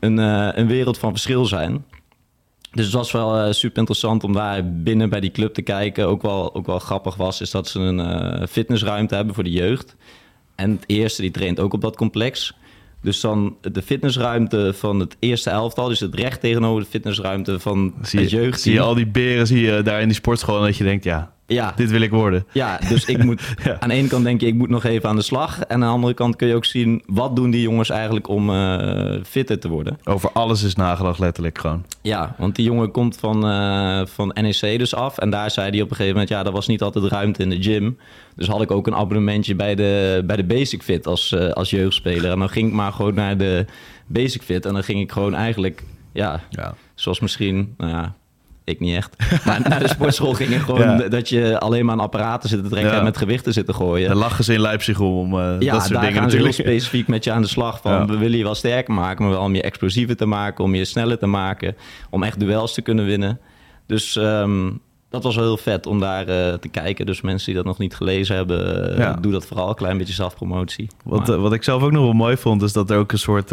een, 0.00 0.18
eh, 0.18 0.48
een 0.54 0.66
wereld 0.66 0.98
van 0.98 1.10
verschil 1.10 1.44
zijn. 1.46 1.84
Dus 2.76 2.84
het 2.84 2.94
was 2.94 3.12
wel 3.12 3.36
eh, 3.36 3.52
super 3.52 3.78
interessant 3.78 4.24
om 4.24 4.32
daar 4.32 4.72
binnen 4.72 5.08
bij 5.08 5.20
die 5.20 5.30
club 5.30 5.54
te 5.54 5.62
kijken. 5.62 6.06
Ook 6.08 6.22
wel, 6.22 6.54
ook 6.54 6.66
wel 6.66 6.78
grappig 6.78 7.14
was, 7.14 7.40
is 7.40 7.50
dat 7.50 7.68
ze 7.68 7.78
een 7.78 8.00
eh, 8.00 8.46
fitnessruimte 8.46 9.14
hebben 9.14 9.34
voor 9.34 9.44
de 9.44 9.50
jeugd. 9.50 9.96
En 10.54 10.70
het 10.70 10.84
eerste, 10.86 11.22
die 11.22 11.30
traint 11.30 11.60
ook 11.60 11.72
op 11.72 11.80
dat 11.80 11.96
complex. 11.96 12.54
Dus 13.02 13.20
dan 13.20 13.56
de 13.60 13.82
fitnessruimte 13.82 14.72
van 14.74 15.00
het 15.00 15.16
eerste 15.18 15.50
elftal... 15.50 15.88
dus 15.88 16.00
het 16.00 16.14
recht 16.14 16.40
tegenover 16.40 16.82
de 16.82 16.88
fitnessruimte 16.88 17.60
van 17.60 17.94
Zie 18.02 18.20
je, 18.20 18.28
jeugd. 18.28 18.60
zie 18.60 18.72
je 18.72 18.80
al 18.80 18.94
die 18.94 19.06
beren 19.06 19.46
zie 19.46 19.60
je 19.60 19.82
daar 19.82 20.00
in 20.00 20.08
die 20.08 20.16
sportschool 20.16 20.58
en 20.58 20.64
dat 20.64 20.76
je 20.76 20.84
denkt, 20.84 21.04
ja, 21.04 21.34
Ja, 21.48 21.72
dit 21.76 21.90
wil 21.90 22.00
ik 22.00 22.10
worden. 22.10 22.46
ja, 22.52 22.78
dus 22.88 23.04
ik 23.04 23.24
moet 23.24 23.54
Ja. 23.64 23.76
aan 23.80 23.88
de 23.88 23.94
ene 23.94 24.08
kant 24.08 24.24
denk 24.24 24.40
je, 24.40 24.46
ik 24.46 24.54
moet 24.54 24.68
nog 24.68 24.84
even 24.84 25.08
aan 25.08 25.16
de 25.16 25.22
slag. 25.22 25.60
En 25.60 25.74
aan 25.74 25.80
de 25.80 25.86
andere 25.86 26.14
kant 26.14 26.36
kun 26.36 26.48
je 26.48 26.54
ook 26.54 26.64
zien, 26.64 27.02
wat 27.06 27.36
doen 27.36 27.50
die 27.50 27.60
jongens 27.62 27.90
eigenlijk 27.90 28.28
om 28.28 28.50
eh, 28.50 29.16
fitter 29.24 29.58
te 29.58 29.68
worden? 29.68 29.98
Over 30.04 30.30
alles 30.32 30.62
is 30.62 30.74
nagedacht, 30.74 31.18
letterlijk 31.18 31.58
gewoon. 31.58 31.84
Ja, 32.02 32.34
want 32.38 32.56
die 32.56 32.64
jongen 32.64 32.90
komt 32.90 33.16
van, 33.16 33.46
eh, 33.48 34.06
van 34.06 34.30
NEC 34.40 34.78
dus 34.78 34.94
af. 34.94 35.18
En 35.18 35.30
daar 35.30 35.50
zei 35.50 35.70
hij 35.70 35.80
op 35.80 35.90
een 35.90 35.96
gegeven 35.96 36.12
moment, 36.12 36.28
ja, 36.30 36.44
er 36.44 36.52
was 36.52 36.66
niet 36.66 36.82
altijd 36.82 37.04
ruimte 37.04 37.42
in 37.42 37.50
de 37.50 37.62
gym. 37.62 37.98
Dus 38.36 38.46
had 38.48 38.62
ik 38.62 38.70
ook 38.70 38.86
een 38.86 38.94
abonnementje 38.94 39.54
bij 39.54 39.74
de, 39.74 40.22
bij 40.26 40.36
de 40.36 40.44
Basic 40.44 40.82
Fit 40.82 41.06
als, 41.06 41.32
eh, 41.32 41.48
als 41.50 41.70
jeugdspeler. 41.70 42.30
En 42.30 42.38
dan 42.38 42.48
ging 42.50 42.68
ik 42.68 42.74
maar 42.74 42.92
gewoon 42.92 43.14
naar 43.14 43.36
de 43.36 43.64
Basic 44.06 44.42
Fit. 44.42 44.66
En 44.66 44.72
dan 44.72 44.82
ging 44.84 45.00
ik 45.00 45.12
gewoon 45.12 45.34
eigenlijk, 45.34 45.82
ja, 46.12 46.40
Ja. 46.50 46.74
zoals 46.94 47.20
misschien, 47.20 47.74
nou 47.76 47.90
ja, 47.90 48.14
ik 48.66 48.80
niet 48.80 48.94
echt. 48.96 49.16
Maar 49.44 49.60
naar 49.68 49.78
de 49.80 49.88
sportschool 49.88 50.32
ging 50.34 50.50
ik 50.50 50.60
gewoon 50.60 50.80
Ja. 50.98 51.08
dat 51.08 51.28
je 51.28 51.58
alleen 51.60 51.84
maar 51.84 51.94
aan 51.94 52.00
apparaten 52.00 52.48
zit 52.48 52.62
te 52.62 52.68
trekken 52.68 52.92
Ja. 52.92 52.98
en 52.98 53.04
met 53.04 53.16
gewichten 53.16 53.52
zit 53.52 53.66
te 53.66 53.72
gooien. 53.72 54.06
Daar 54.08 54.16
lachen 54.16 54.44
ze 54.44 54.52
in 54.52 54.60
Leipzig 54.60 55.00
om, 55.00 55.38
eh, 55.38 55.56
Ja, 55.58 55.72
dat 55.72 55.80
soort 55.80 55.92
daar 55.92 56.00
dingen 56.02 56.20
gaan 56.20 56.30
ze 56.30 56.36
heel 56.36 56.44
natuurlijk. 56.46 56.54
specifiek 56.54 57.08
met 57.08 57.24
je 57.24 57.32
aan 57.32 57.42
de 57.42 57.48
slag 57.48 57.80
van. 57.80 58.06
We 58.06 58.16
willen 58.18 58.38
je 58.38 58.44
wel 58.44 58.54
sterker 58.54 58.94
maken, 58.94 59.24
maar 59.24 59.32
wel 59.34 59.42
om 59.42 59.54
je 59.54 59.62
explosiever 59.62 60.16
te 60.16 60.26
maken, 60.26 60.64
om 60.64 60.74
je 60.74 60.84
sneller 60.84 61.18
te 61.18 61.26
maken, 61.26 61.76
om 62.10 62.22
echt 62.22 62.40
duels 62.40 62.74
te 62.74 62.82
kunnen 62.82 63.04
winnen. 63.04 63.40
Dus 63.86 64.16
ehm, 64.16 64.70
dat 65.10 65.22
was 65.22 65.36
wel 65.36 65.44
heel 65.44 65.56
vet 65.56 65.86
om 65.86 66.00
daar 66.00 66.28
eh, 66.28 66.54
te 66.54 66.68
kijken. 66.68 67.06
Dus 67.06 67.20
mensen 67.20 67.46
die 67.46 67.54
dat 67.54 67.64
nog 67.64 67.78
niet 67.78 67.94
gelezen 67.94 68.36
hebben, 68.36 68.96
Ja. 68.98 69.12
doe 69.20 69.32
dat 69.32 69.46
vooral. 69.46 69.68
Een 69.68 69.74
klein 69.74 69.98
beetje 69.98 70.14
zelfpromotie. 70.14 70.88
Wat, 71.04 71.26
wat 71.28 71.52
ik 71.52 71.62
zelf 71.62 71.82
ook 71.82 71.92
nog 71.92 72.02
wel 72.02 72.12
mooi 72.12 72.36
vond, 72.36 72.62
is 72.62 72.72
dat 72.72 72.90
er 72.90 72.98
ook 72.98 73.12
een 73.12 73.18
soort 73.18 73.52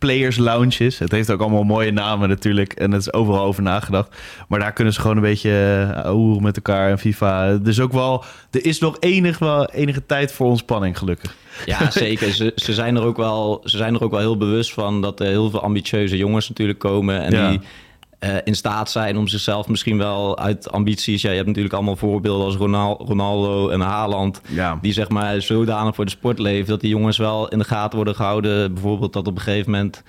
players 0.00 0.36
lounge 0.36 0.84
is. 0.84 0.98
Het 0.98 1.10
heeft 1.10 1.30
ook 1.30 1.40
allemaal 1.40 1.62
mooie 1.62 1.90
namen 1.92 2.28
natuurlijk 2.28 2.72
en 2.72 2.92
het 2.92 3.00
is 3.00 3.12
overal 3.12 3.44
over 3.44 3.62
nagedacht. 3.62 4.16
Maar 4.48 4.58
daar 4.58 4.72
kunnen 4.72 4.94
ze 4.94 5.00
gewoon 5.00 5.16
een 5.16 5.22
beetje 5.22 5.50
uh, 5.96 6.10
hoeren 6.10 6.42
met 6.42 6.56
elkaar 6.56 6.90
en 6.90 6.98
FIFA. 6.98 7.56
Dus 7.56 7.80
ook 7.80 7.92
wel, 7.92 8.24
er 8.50 8.64
is 8.64 8.78
nog 8.78 8.96
enig, 9.00 9.38
wel, 9.38 9.64
enige 9.66 10.06
tijd 10.06 10.32
voor 10.32 10.46
ontspanning 10.46 10.98
gelukkig. 10.98 11.34
Ja, 11.66 11.90
zeker. 12.06 12.32
Ze, 12.32 12.52
ze, 12.54 12.74
zijn 12.74 12.96
er 12.96 13.02
ook 13.02 13.16
wel, 13.16 13.60
ze 13.64 13.76
zijn 13.76 13.94
er 13.94 14.02
ook 14.02 14.10
wel 14.10 14.20
heel 14.20 14.36
bewust 14.36 14.72
van 14.72 15.00
dat 15.02 15.20
er 15.20 15.26
heel 15.26 15.50
veel 15.50 15.62
ambitieuze 15.62 16.16
jongens 16.16 16.48
natuurlijk 16.48 16.78
komen. 16.78 17.20
En 17.22 17.32
Ja. 17.32 17.50
die 17.50 17.60
eh, 18.20 18.36
in 18.44 18.54
staat 18.54 18.90
zijn 18.90 19.16
om 19.16 19.28
zichzelf 19.28 19.68
misschien 19.68 19.98
wel 19.98 20.38
uit 20.38 20.72
ambities... 20.72 21.22
Ja, 21.22 21.28
je 21.28 21.34
hebt 21.34 21.46
natuurlijk 21.46 21.74
allemaal 21.74 21.96
voorbeelden 21.96 22.46
als 22.46 22.56
Ronal- 22.56 23.04
Ronaldo 23.06 23.68
en 23.68 23.80
Haaland... 23.80 24.40
Ja, 24.48 24.78
die 24.82 24.92
zeg 24.92 25.08
maar 25.08 25.42
zodanig 25.42 25.94
voor 25.94 26.04
de 26.04 26.10
sport 26.10 26.38
leven... 26.38 26.68
dat 26.68 26.80
die 26.80 26.90
jongens 26.90 27.18
wel 27.18 27.48
in 27.48 27.58
de 27.58 27.64
gaten 27.64 27.96
worden 27.96 28.14
gehouden. 28.14 28.74
Bijvoorbeeld 28.74 29.12
dat 29.12 29.26
op 29.26 29.36
een 29.36 29.42
gegeven 29.42 29.70
moment... 29.70 30.02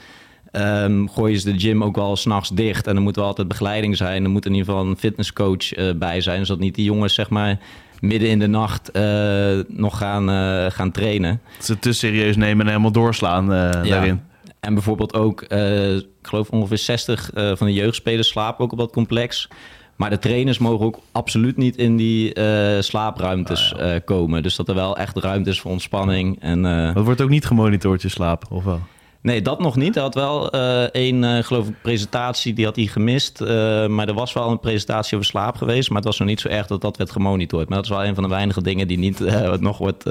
ehm 0.51 1.07
gooien 1.07 1.39
ze 1.39 1.51
de 1.51 1.59
gym 1.59 1.83
ook 1.83 1.95
wel 1.95 2.15
s'nachts 2.15 2.49
dicht. 2.49 2.87
En 2.87 2.95
er 2.95 3.01
moet 3.01 3.15
wel 3.15 3.25
altijd 3.25 3.47
begeleiding 3.47 3.97
zijn. 3.97 4.23
Er 4.23 4.29
moet 4.29 4.45
in 4.45 4.53
ieder 4.53 4.67
geval 4.67 4.85
een 4.85 4.97
fitnesscoach 4.97 5.73
eh, 5.73 5.93
bij 5.95 6.21
zijn... 6.21 6.45
zodat 6.45 6.61
niet 6.61 6.75
die 6.75 6.85
jongens 6.85 7.13
zeg 7.13 7.29
maar 7.29 7.59
midden 7.99 8.29
in 8.29 8.39
de 8.39 8.47
nacht 8.47 8.91
eh, 8.91 9.59
nog 9.67 9.97
gaan, 9.97 10.29
gaan 10.71 10.91
trainen. 10.91 11.41
ze 11.59 11.79
te 11.79 11.93
serieus 11.93 12.35
nemen 12.35 12.61
en 12.61 12.67
helemaal 12.67 12.91
doorslaan 12.91 13.53
eh, 13.53 13.89
daarin. 13.89 14.21
En 14.61 14.73
bijvoorbeeld 14.73 15.13
ook, 15.13 15.41
eh, 15.41 15.95
ik 15.95 16.05
geloof 16.21 16.49
ongeveer 16.49 16.77
60 16.77 17.31
eh, 17.31 17.51
van 17.55 17.67
de 17.67 17.73
jeugdspelers 17.73 18.27
slapen 18.27 18.65
ook 18.65 18.71
op 18.71 18.77
dat 18.77 18.91
complex. 18.91 19.47
Maar 19.95 20.09
de 20.09 20.19
trainers 20.19 20.57
mogen 20.57 20.85
ook 20.85 20.99
absoluut 21.11 21.57
niet 21.57 21.77
in 21.77 21.97
die 21.97 22.33
eh, 22.33 22.81
slaapruimtes 22.81 23.73
eh, 23.73 23.95
komen. 24.05 24.43
Dus 24.43 24.55
dat 24.55 24.69
er 24.69 24.75
wel 24.75 24.97
echt 24.97 25.17
ruimte 25.17 25.49
is 25.49 25.59
voor 25.59 25.71
ontspanning. 25.71 26.41
En, 26.41 26.61
Dat 26.93 27.05
wordt 27.05 27.21
ook 27.21 27.29
niet 27.29 27.45
gemonitord, 27.45 28.01
je 28.01 28.09
slaap, 28.09 28.45
of 28.49 28.63
wel? 28.63 28.79
nee, 29.21 29.41
dat 29.41 29.59
nog 29.59 29.75
niet. 29.75 29.93
Hij 29.93 30.03
had 30.03 30.15
wel 30.15 30.51
één, 30.91 31.43
geloof 31.43 31.67
ik, 31.67 31.81
presentatie, 31.81 32.53
die 32.53 32.65
had 32.65 32.75
hij 32.75 32.85
gemist. 32.85 33.39
Maar 33.87 34.07
er 34.07 34.13
was 34.13 34.33
wel 34.33 34.51
een 34.51 34.59
presentatie 34.59 35.15
over 35.15 35.29
slaap 35.29 35.55
geweest. 35.55 35.87
Maar 35.87 35.97
het 35.97 36.07
was 36.07 36.19
nog 36.19 36.27
niet 36.27 36.39
zo 36.39 36.47
erg 36.47 36.67
dat 36.67 36.81
dat 36.81 36.97
werd 36.97 37.11
gemonitord. 37.11 37.67
Maar 37.67 37.77
dat 37.77 37.85
is 37.85 37.91
wel 37.91 38.05
een 38.05 38.15
van 38.15 38.23
de 38.23 38.29
weinige 38.29 38.61
dingen 38.61 38.87
die 38.87 38.97
niet 38.97 39.19
nog 39.59 39.77
wordt 39.77 40.03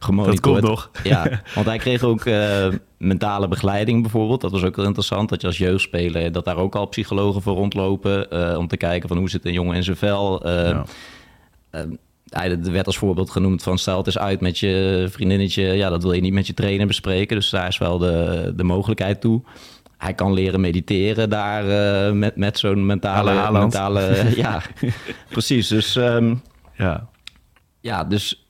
gemonitord. 0.00 0.42
Dat 0.42 0.52
komt 0.52 0.62
nog. 0.62 0.90
Ja, 1.02 1.40
want 1.54 1.66
hij 1.66 1.78
kreeg 1.78 2.02
ook 2.02 2.24
eh, 2.24 2.68
mentale 2.98 3.48
begeleiding 3.48 4.02
bijvoorbeeld. 4.02 4.40
Dat 4.40 4.50
was 4.50 4.64
ook 4.64 4.76
wel 4.76 4.84
interessant, 4.84 5.28
dat 5.28 5.40
je 5.40 5.46
als 5.46 5.58
jeugdspeler... 5.58 6.32
dat 6.32 6.44
daar 6.44 6.56
ook 6.56 6.74
al 6.74 6.86
psychologen 6.86 7.42
voor 7.42 7.54
rondlopen... 7.56 8.30
eh, 8.30 8.58
om 8.58 8.66
te 8.66 8.76
kijken 8.76 9.08
van 9.08 9.18
hoe 9.18 9.30
zit 9.30 9.44
een 9.44 9.52
jongen 9.52 9.76
in 9.76 9.84
zijn 9.84 9.96
vel. 9.96 10.44
Eh, 10.44 10.68
Ja. 10.68 10.84
eh, 11.70 11.80
hij 12.28 12.50
er 12.50 12.72
werd 12.72 12.86
als 12.86 12.98
voorbeeld 12.98 13.30
genoemd 13.30 13.62
van 13.62 13.78
stel 13.78 13.96
het 13.96 14.06
eens 14.06 14.18
uit 14.18 14.40
met 14.40 14.58
je 14.58 15.06
vriendinnetje. 15.10 15.62
Ja, 15.62 15.88
dat 15.88 16.02
wil 16.02 16.12
je 16.12 16.20
niet 16.20 16.32
met 16.32 16.46
je 16.46 16.54
trainer 16.54 16.86
bespreken. 16.86 17.36
Dus 17.36 17.50
daar 17.50 17.68
is 17.68 17.78
wel 17.78 17.98
de, 17.98 18.52
de 18.56 18.64
mogelijkheid 18.64 19.20
toe. 19.20 19.42
Hij 19.98 20.14
kan 20.14 20.32
leren 20.32 20.60
mediteren 20.60 21.30
daar 21.30 21.68
eh, 21.68 22.12
met, 22.12 22.36
met 22.36 22.58
zo'n 22.58 22.86
mentale... 22.86 23.30
Alle 23.40 23.58
mentale 23.58 24.22
ja, 24.36 24.62
precies. 25.28 25.68
Dus 25.68 25.96
ehm, 25.96 26.34
Ja. 26.76 27.08
ja, 27.80 28.04
dus 28.04 28.49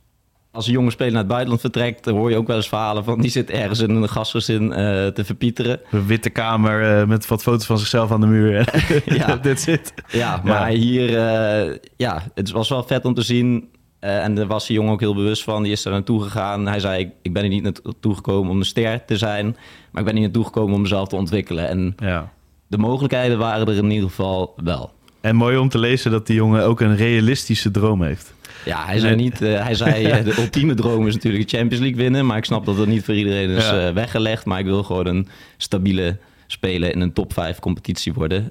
als 0.53 0.67
een 0.67 0.73
jonge 0.73 0.91
speler 0.91 1.11
naar 1.13 1.21
het 1.21 1.29
buitenland 1.31 1.61
vertrekt, 1.61 2.05
dan 2.05 2.15
hoor 2.15 2.31
je 2.31 2.37
ook 2.37 2.47
wel 2.47 2.57
eens 2.57 2.69
verhalen 2.69 3.05
van 3.05 3.21
die 3.21 3.31
zit 3.31 3.51
ergens 3.51 3.81
in 3.81 3.91
een 3.91 4.09
gastgezin 4.09 4.73
eh, 4.73 5.07
te 5.07 5.25
verpieteren. 5.25 5.81
Een 5.91 6.07
witte 6.07 6.31
kamer 6.31 7.01
eh, 7.01 7.07
met 7.07 7.27
wat 7.27 7.43
foto's 7.43 7.67
van 7.67 7.79
zichzelf 7.79 8.11
aan 8.13 8.21
de 8.21 8.27
muur. 8.27 8.69
Ja. 9.05 9.39
That's 9.43 9.67
it. 9.67 9.95
Ja, 10.09 10.41
maar 10.45 10.69
hier, 10.69 11.17
eh, 11.19 11.77
ja, 11.97 12.23
het 12.35 12.51
was 12.51 12.69
wel 12.69 12.83
vet 12.83 13.05
om 13.05 13.15
te 13.15 13.23
zien. 13.23 13.69
En 14.01 14.35
daar 14.35 14.47
was 14.47 14.67
die 14.67 14.77
jongen 14.77 14.93
ook 14.93 15.01
heel 15.01 15.15
bewust 15.15 15.43
van. 15.45 15.63
Die 15.63 15.73
is 15.73 15.85
er 15.85 15.91
naartoe 15.91 16.23
gegaan. 16.23 16.67
Hij 16.67 16.81
zei, 16.81 17.01
ik, 17.05 17.11
ik 17.23 17.33
ben 17.33 17.43
hier 17.43 17.51
niet 17.51 17.63
naartoe 17.63 18.15
gekomen 18.15 18.51
om 18.51 18.59
een 18.59 18.65
ster 18.65 19.05
te 19.05 19.17
zijn. 19.17 19.57
Maar 19.91 20.01
ik 20.01 20.05
ben 20.05 20.15
hier 20.15 20.23
naartoe 20.25 20.45
gekomen 20.45 20.75
om 20.75 20.81
mezelf 20.81 21.09
te 21.09 21.17
ontwikkelen. 21.17 21.69
En 21.69 21.95
Ja. 21.97 22.33
de 22.67 22.79
mogelijkheden 22.79 23.39
waren 23.39 23.67
er 23.69 23.77
in 23.77 23.91
ieder 23.91 24.09
geval 24.09 24.55
wel. 24.65 24.93
En 25.21 25.37
mooi 25.37 25.57
om 25.57 25.69
te 25.69 25.79
lezen 25.79 26.11
dat 26.11 26.27
die 26.27 26.37
jongen 26.37 26.65
ook 26.65 26.81
een 26.81 26.97
realistische 26.97 27.71
droom 27.71 28.03
heeft. 28.03 28.35
Ja, 28.65 28.85
hij 28.85 28.99
zei 28.99 29.17
niet. 29.17 29.43
eh, 29.43 29.63
hij 29.63 29.75
zei 29.75 30.05
eh, 30.05 30.25
de 30.35 30.35
ultieme 30.39 30.75
droom 30.75 31.07
is 31.07 31.15
natuurlijk 31.15 31.51
de 31.51 31.57
Champions 31.57 31.83
League 31.85 32.03
winnen. 32.03 32.27
Maar 32.27 32.37
ik 32.37 32.45
snap 32.45 32.65
dat 32.67 32.77
dat 32.77 32.87
niet 32.87 33.05
voor 33.05 33.15
iedereen 33.15 33.51
is 33.51 33.69
eh, 33.71 33.91
weggelegd. 33.91 34.45
Maar 34.45 34.59
ik 34.59 34.65
wil 34.65 34.83
gewoon 34.83 35.07
een 35.07 35.29
stabiele 35.57 36.17
speler 36.47 36.93
in 36.93 37.01
een 37.01 37.13
top 37.13 37.33
5 37.33 37.59
competitie 37.59 38.13
worden. 38.13 38.51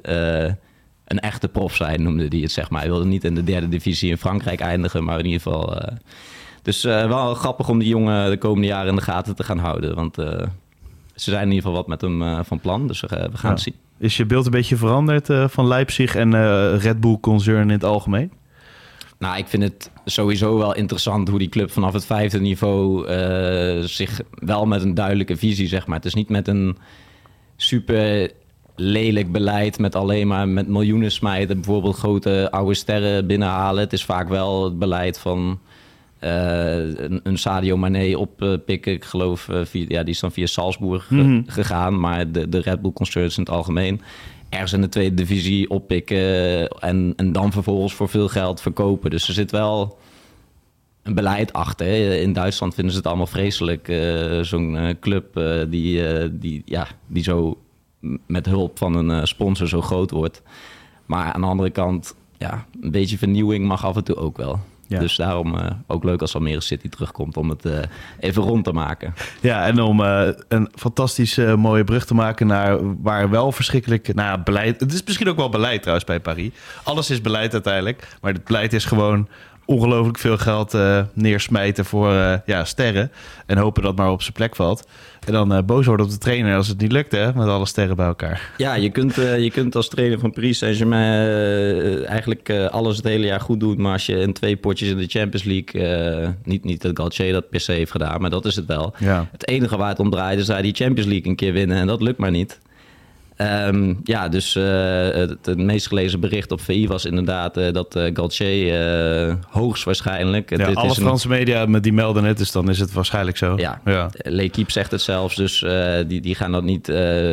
Een 1.06 1.20
echte 1.20 1.48
prof 1.48 1.76
zijn, 1.76 2.04
noemde 2.04 2.26
hij 2.30 2.40
het, 2.40 2.52
zeg 2.52 2.70
maar. 2.70 2.82
Hij 2.82 2.90
wilde 2.90 3.06
niet 3.06 3.24
in 3.24 3.36
de 3.36 3.44
derde 3.44 3.70
divisie 3.70 4.10
in 4.10 4.18
Frankrijk 4.18 4.60
eindigen, 4.60 5.04
maar 5.04 5.20
in 5.20 5.26
ieder 5.26 5.42
geval... 5.42 5.82
dus 6.62 6.84
wel 6.84 7.34
grappig 7.34 7.70
om 7.70 7.80
die 7.80 7.88
jongen 7.88 8.30
de 8.30 8.38
komende 8.38 8.68
jaren 8.68 8.90
in 8.90 8.96
de 8.96 9.02
gaten 9.02 9.36
te 9.36 9.44
gaan 9.44 9.58
houden. 9.58 9.96
Want 9.96 10.16
ze 10.16 10.50
zijn 11.16 11.42
in 11.42 11.48
ieder 11.54 11.62
geval 11.64 11.74
wat 11.78 11.88
met 11.88 12.02
hem 12.02 12.46
van 12.46 12.60
plan, 12.60 12.88
dus 12.88 13.02
we, 13.02 13.08
we 13.08 13.16
gaan 13.16 13.30
Ja. 13.42 13.50
het 13.50 13.60
zien. 13.62 13.76
Is 14.00 14.18
je 14.18 14.26
beeld 14.26 14.46
een 14.46 14.52
beetje 14.52 14.76
veranderd 14.76 15.30
eh, 15.30 15.48
van 15.48 15.68
Leipzig 15.68 16.16
en 16.16 16.34
eh, 16.34 16.82
Red 16.82 17.00
Bull 17.00 17.18
concern 17.22 17.62
in 17.62 17.70
het 17.70 17.84
algemeen? 17.84 18.32
Nou, 19.18 19.38
ik 19.38 19.48
vind 19.48 19.64
het 19.64 19.92
sowieso 20.06 20.58
wel 20.58 20.76
interessant 20.76 21.28
hoe 21.28 21.40
die 21.40 21.50
club 21.50 21.72
vanaf 21.72 21.94
het 21.94 22.06
vijfde 22.06 22.40
niveau 22.40 23.08
eh, 23.08 23.80
zich 23.84 24.22
wel 24.32 24.66
met 24.66 24.82
een 24.82 24.94
duidelijke 24.94 25.38
visie, 25.38 25.68
zeg 25.68 25.88
maar. 25.88 25.96
Het 25.96 26.06
is 26.06 26.14
niet 26.14 26.30
met 26.30 26.48
een 26.48 26.78
super 27.56 28.32
lelijk 28.76 29.32
beleid 29.32 29.80
met 29.80 29.96
alleen 29.96 30.28
maar 30.28 30.48
met 30.48 30.68
miljoenen 30.68 31.12
smijten, 31.12 31.56
bijvoorbeeld 31.56 31.98
grote 31.98 32.48
oude 32.52 32.74
sterren 32.74 33.28
binnenhalen. 33.28 33.84
Het 33.84 33.94
is 33.94 34.06
vaak 34.06 34.30
wel 34.30 34.64
het 34.64 34.80
beleid 34.80 35.20
van 35.20 35.60
een, 36.20 37.20
een 37.24 37.38
Sadio 37.38 37.78
Mane 37.78 38.18
oppikken. 38.18 38.92
Ik 38.94 39.04
geloof, 39.06 39.48
uh, 39.48 39.66
via, 39.66 39.86
ja, 39.88 40.04
die 40.04 40.14
is 40.14 40.20
dan 40.20 40.32
via 40.32 40.46
Salzburg 40.46 41.10
Mhm. 41.10 41.42
gegaan, 41.46 42.00
maar 42.00 42.32
de, 42.32 42.50
de 42.50 42.60
Red 42.60 42.82
Bull 42.82 42.92
Concerns 42.92 43.38
in 43.38 43.44
het 43.44 43.52
algemeen. 43.52 44.02
Ergens 44.50 44.74
in 44.74 44.82
de 44.82 44.90
tweede 44.90 45.16
divisie 45.16 45.70
oppikken 45.70 46.68
en, 46.68 47.14
en 47.16 47.32
dan 47.32 47.52
vervolgens 47.52 47.94
voor 47.94 48.10
veel 48.10 48.28
geld 48.28 48.62
verkopen. 48.62 49.10
Dus 49.10 49.28
er 49.28 49.34
zit 49.34 49.52
wel 49.52 49.98
een 51.04 51.14
beleid 51.14 51.54
achter. 51.54 51.86
hè. 51.88 52.16
In 52.16 52.34
Duitsland 52.34 52.74
vinden 52.74 52.92
ze 52.94 52.98
het 52.98 53.08
allemaal 53.08 53.28
vreselijk. 53.28 53.88
eh, 53.88 54.40
Zo'n 54.42 54.78
eh, 54.78 54.96
club 55.00 55.38
eh, 55.38 55.60
die, 55.70 56.08
eh, 56.08 56.30
die, 56.32 56.62
ja, 56.66 56.88
die 57.08 57.24
zo 57.24 57.58
met 58.28 58.46
hulp 58.46 58.78
van 58.78 58.96
een 58.96 59.12
eh, 59.12 59.26
sponsor 59.26 59.68
zo 59.68 59.82
groot 59.82 60.12
wordt. 60.12 60.42
Maar 61.06 61.34
aan 61.34 61.42
de 61.42 61.48
andere 61.48 61.70
kant, 61.70 62.16
ja, 62.38 62.66
een 62.82 62.92
beetje 62.92 63.18
vernieuwing 63.18 63.66
mag 63.66 63.86
af 63.86 63.96
en 63.96 64.04
toe 64.04 64.16
ook 64.16 64.38
wel. 64.38 64.60
Ja. 64.90 65.00
Dus 65.00 65.16
daarom 65.16 65.56
eh, 65.56 65.72
ook 65.88 66.04
leuk 66.04 66.22
als 66.22 66.36
Almere 66.36 66.62
City 66.62 66.90
terugkomt 66.90 67.38
om 67.38 67.50
het 67.50 67.66
eh, 67.66 67.78
even 68.20 68.44
rond 68.44 68.64
te 68.64 68.72
maken. 68.72 69.14
Ja, 69.42 69.66
en 69.66 69.82
om 69.82 70.04
eh, 70.04 70.28
een 70.48 70.70
fantastische 70.76 71.56
mooie 71.56 71.84
brug 71.84 72.06
te 72.06 72.14
maken 72.14 72.48
naar 72.48 73.02
waar 73.02 73.30
wel 73.30 73.52
verschrikkelijk... 73.52 74.14
Nou 74.14 74.28
ja, 74.28 74.44
beleid... 74.44 74.80
Het 74.80 74.94
is 74.94 75.04
misschien 75.04 75.30
ook 75.30 75.36
wel 75.36 75.50
beleid 75.50 75.80
trouwens 75.80 76.08
bij 76.08 76.20
Paris. 76.20 76.50
Alles 76.84 77.10
is 77.10 77.22
beleid 77.22 77.54
uiteindelijk. 77.54 78.18
Maar 78.22 78.34
het 78.34 78.44
beleid 78.44 78.74
is 78.74 78.86
gewoon 78.86 79.28
ongelooflijk 79.70 80.18
veel 80.18 80.38
geld 80.38 80.74
eh, 80.74 81.02
neersmijten 81.14 81.86
voor 81.86 82.14
eh, 82.14 82.34
ja, 82.46 82.66
sterren. 82.66 83.12
En 83.46 83.58
hopen 83.58 83.82
dat 83.82 83.92
het 83.92 84.00
maar 84.00 84.12
op 84.12 84.22
zijn 84.22 84.34
plek 84.34 84.56
valt. 84.56 84.88
En 85.26 85.34
dan 85.34 85.54
eh, 85.54 85.64
boos 85.64 85.86
worden 85.86 86.06
op 86.06 86.12
de 86.12 86.18
trainer 86.18 86.56
als 86.56 86.68
het 86.68 86.82
niet 86.82 86.92
lukt, 86.92 87.12
hè? 87.12 87.34
Met 87.34 87.48
alle 87.48 87.66
sterren 87.66 87.96
bij 87.96 88.06
elkaar. 88.06 88.52
Ja, 88.58 88.76
je 88.76 88.90
kunt, 88.90 89.16
je 89.16 89.50
kunt 89.54 89.76
als 89.76 89.90
trainer 89.90 90.20
van 90.20 90.32
Paris 90.32 90.58
Saint-Germain 90.58 92.06
eigenlijk 92.06 92.50
alles 92.50 92.98
het 92.98 93.06
hele 93.06 93.26
jaar 93.26 93.42
goed 93.42 93.60
doen. 93.60 93.82
Maar 93.82 93.94
als 93.94 94.06
je 94.06 94.20
in 94.20 94.34
twee 94.34 94.58
potjes 94.58 94.90
in 94.90 94.98
de 94.98 95.08
Champions 95.08 95.44
League, 95.46 96.36
niet, 96.44 96.64
niet 96.64 96.82
dat 96.82 96.98
Galtier 96.98 97.32
dat 97.32 97.50
per 97.50 97.60
se 97.60 97.72
heeft 97.72 97.92
gedaan, 97.92 98.22
maar 98.22 98.30
dat 98.30 98.46
is 98.46 98.56
het 98.56 98.66
wel. 98.66 98.94
Ja. 99.00 99.28
Het 99.32 99.48
enige 99.48 99.78
waar 99.78 99.90
het 99.90 100.00
om 100.00 100.10
draait 100.10 100.40
is 100.40 100.48
hij 100.48 100.62
die 100.62 100.76
Champions 100.76 101.10
League 101.10 101.30
een 101.30 101.36
keer 101.36 101.54
winnen 101.54 101.78
en 101.78 101.88
dat 101.88 102.02
lukt 102.02 102.18
maar 102.18 102.32
niet. 102.32 102.60
Ehm, 103.40 103.94
ja, 104.04 104.30
dus 104.30 104.56
eh, 104.56 104.64
het, 105.10 105.46
het 105.46 105.58
meest 105.58 105.88
gelezen 105.88 106.20
bericht 106.20 106.52
op 106.52 106.62
VI 106.62 106.88
was 106.88 107.06
inderdaad 107.06 107.58
eh, 107.58 107.74
dat 107.74 107.96
eh 107.96 108.10
Galtier 108.14 109.38
hoogstwaarschijnlijk... 109.50 110.50
Ja, 110.50 110.58
het 110.68 110.76
alle 110.76 110.90
is 110.90 110.98
een- 110.98 111.04
Franse 111.04 111.28
media 111.28 111.66
met 111.66 111.84
die 111.84 111.94
melden 111.94 112.24
het, 112.24 112.38
dus 112.38 112.52
dan 112.52 112.70
is 112.70 112.80
het 112.80 112.94
waarschijnlijk 112.94 113.38
zo. 113.38 113.54
Ja. 113.58 113.82
ja. 113.86 114.10
L'Equipe 114.18 114.72
zegt 114.72 114.92
het 114.92 115.02
zelfs, 115.02 115.36
dus 115.36 115.66
die, 116.08 116.22
die 116.22 116.36
gaan 116.36 116.52
dat 116.52 116.64
niet 116.64 116.86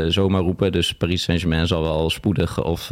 zomaar 0.08 0.40
roepen. 0.42 0.72
Dus 0.72 0.92
Paris 0.94 1.22
Saint-Germain 1.22 1.66
zal 1.66 1.82
wel 1.82 2.10
spoedig 2.10 2.64
of, 2.64 2.90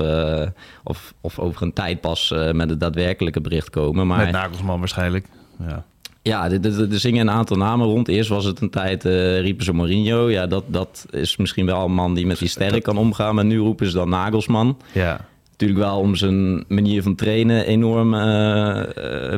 of, 0.85 1.15
of 1.21 1.39
over 1.39 1.63
een 1.63 1.73
tijd 1.73 2.01
pas 2.01 2.35
met 2.53 2.71
het 2.71 2.81
daadwerkelijke 2.81 3.41
bericht 3.41 3.71
komen. 3.71 4.07
Maar 4.07 4.19
Met 4.25 4.31
Nagelsman 4.33 4.79
waarschijnlijk. 4.79 5.27
Ja. 5.69 5.85
Ja, 6.25 6.51
er- 6.51 6.87
zingen 6.91 7.29
een 7.29 7.35
aantal 7.35 7.57
namen 7.57 7.87
rond. 7.87 8.09
Eerst 8.09 8.29
was 8.29 8.45
het 8.45 8.61
een 8.61 8.71
tijd, 8.71 9.05
eh 9.05 9.41
riepen 9.41 9.65
ze 9.65 9.73
Mourinho. 9.73 10.31
Ja, 10.31 10.47
dat, 10.47 10.65
dat 10.67 11.07
is 11.11 11.37
misschien 11.37 11.67
wel 11.67 11.85
een 11.85 11.95
man 11.95 12.15
die 12.15 12.27
met 12.27 12.39
die 12.39 12.49
sterren 12.49 12.83
kan 12.83 12.97
omgaan. 12.97 13.35
Maar 13.35 13.45
nu 13.45 13.59
roepen 13.59 13.87
ze 13.87 13.93
dan 13.93 14.09
Nagelsman. 14.09 14.79
ja. 14.93 15.21
Natuurlijk 15.51 15.81
wel 15.81 15.99
om 15.99 16.15
zijn 16.15 16.65
manier 16.69 17.03
van 17.03 17.15
trainen 17.15 17.67
enorm 17.67 18.15
eh, 18.15 18.83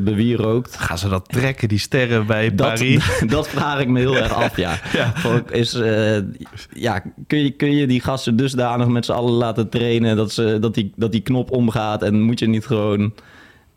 bewierookt. 0.02 0.76
Gaan 0.76 0.99
ze 0.99 1.09
dat 1.09 1.28
trekken, 1.28 1.69
die 1.69 1.78
sterren 1.78 2.26
bij 2.26 2.55
Dat, 2.55 2.66
Paris? 2.66 3.21
dat 3.26 3.49
vraag 3.49 3.81
ik 3.81 3.88
me 3.88 3.99
heel 3.99 4.16
erg 4.16 4.33
af, 4.33 4.57
ja. 4.57 4.78
Is, 5.50 5.73
ja 6.73 7.02
kun, 7.26 7.38
je, 7.38 7.50
kun 7.50 7.73
je 7.76 7.87
die 7.87 8.00
gasten 8.00 8.37
dusdanig 8.37 8.87
met 8.87 9.05
z'n 9.05 9.12
allen 9.12 9.33
laten 9.33 9.69
trainen... 9.69 10.16
Dat, 10.16 10.33
ze, 10.33 10.59
dat, 10.61 10.75
die, 10.75 10.93
dat 10.97 11.12
die 11.12 11.21
knop 11.21 11.50
omgaat 11.50 12.02
en 12.02 12.21
moet 12.21 12.38
je 12.38 12.47
niet 12.49 12.66
gewoon... 12.66 13.14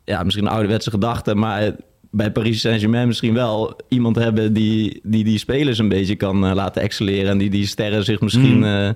Ja, 0.04 0.24
misschien 0.24 0.46
een 0.46 0.52
ouderwetse 0.52 0.90
gedachte, 0.90 1.36
maar 1.36 1.76
bij 2.12 2.32
Paris 2.32 2.62
Saint-Germain 2.62 3.08
misschien 3.08 3.34
wel... 3.34 3.76
iemand 3.88 4.16
hebben 4.16 4.54
die 4.54 5.00
die, 5.04 5.24
die 5.24 5.38
spelers 5.38 5.78
een 5.78 5.90
beetje 5.90 6.16
kan 6.16 6.46
eh, 6.46 6.54
laten 6.54 6.82
excelleren... 6.82 7.30
en 7.32 7.38
die 7.38 7.50
die 7.50 7.68
sterren 7.68 8.04
zich 8.04 8.22
misschien 8.22 8.58
Mm. 8.58 8.64
eh, 8.64 8.90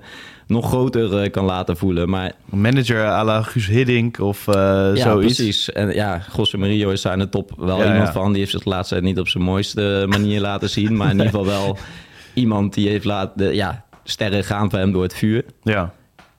nog 0.46 0.68
groter 0.68 1.22
eh, 1.22 1.30
kan 1.30 1.44
laten 1.44 1.76
voelen. 1.76 2.08
Maar 2.10 2.32
Manager 2.44 3.04
à 3.06 3.24
la 3.24 3.42
Guus 3.42 3.66
Hiddink 3.66 4.18
of 4.20 4.44
ja, 4.46 4.94
zoiets. 4.96 5.34
precies. 5.34 5.72
En 5.72 5.94
ja, 5.94 6.22
José 6.36 6.56
Mario 6.56 6.90
is 6.90 7.02
daar 7.02 7.12
in 7.12 7.18
de 7.18 7.28
top 7.28 7.52
wel 7.56 7.78
Ja, 7.78 7.86
iemand 7.92 8.06
ja. 8.06 8.12
van. 8.12 8.30
Die 8.30 8.38
heeft 8.38 8.50
zich 8.50 8.62
de 8.62 8.70
laatste 8.70 8.94
tijd 8.94 9.06
niet 9.06 9.18
op 9.18 9.28
zijn 9.28 9.44
mooiste 9.44 10.04
manier 10.08 10.40
laten 10.50 10.68
zien. 10.70 10.96
Maar 10.96 11.06
in 11.10 11.12
ieder 11.16 11.26
geval 11.26 11.46
wel 11.46 11.78
iemand 12.34 12.74
die 12.74 12.88
heeft 12.88 13.04
laten... 13.04 13.54
Ja, 13.54 13.84
sterren 14.04 14.44
gaan 14.44 14.70
voor 14.70 14.78
hem 14.78 14.92
door 14.92 15.02
het 15.02 15.14
vuur. 15.14 15.44
Ja. 15.62 15.92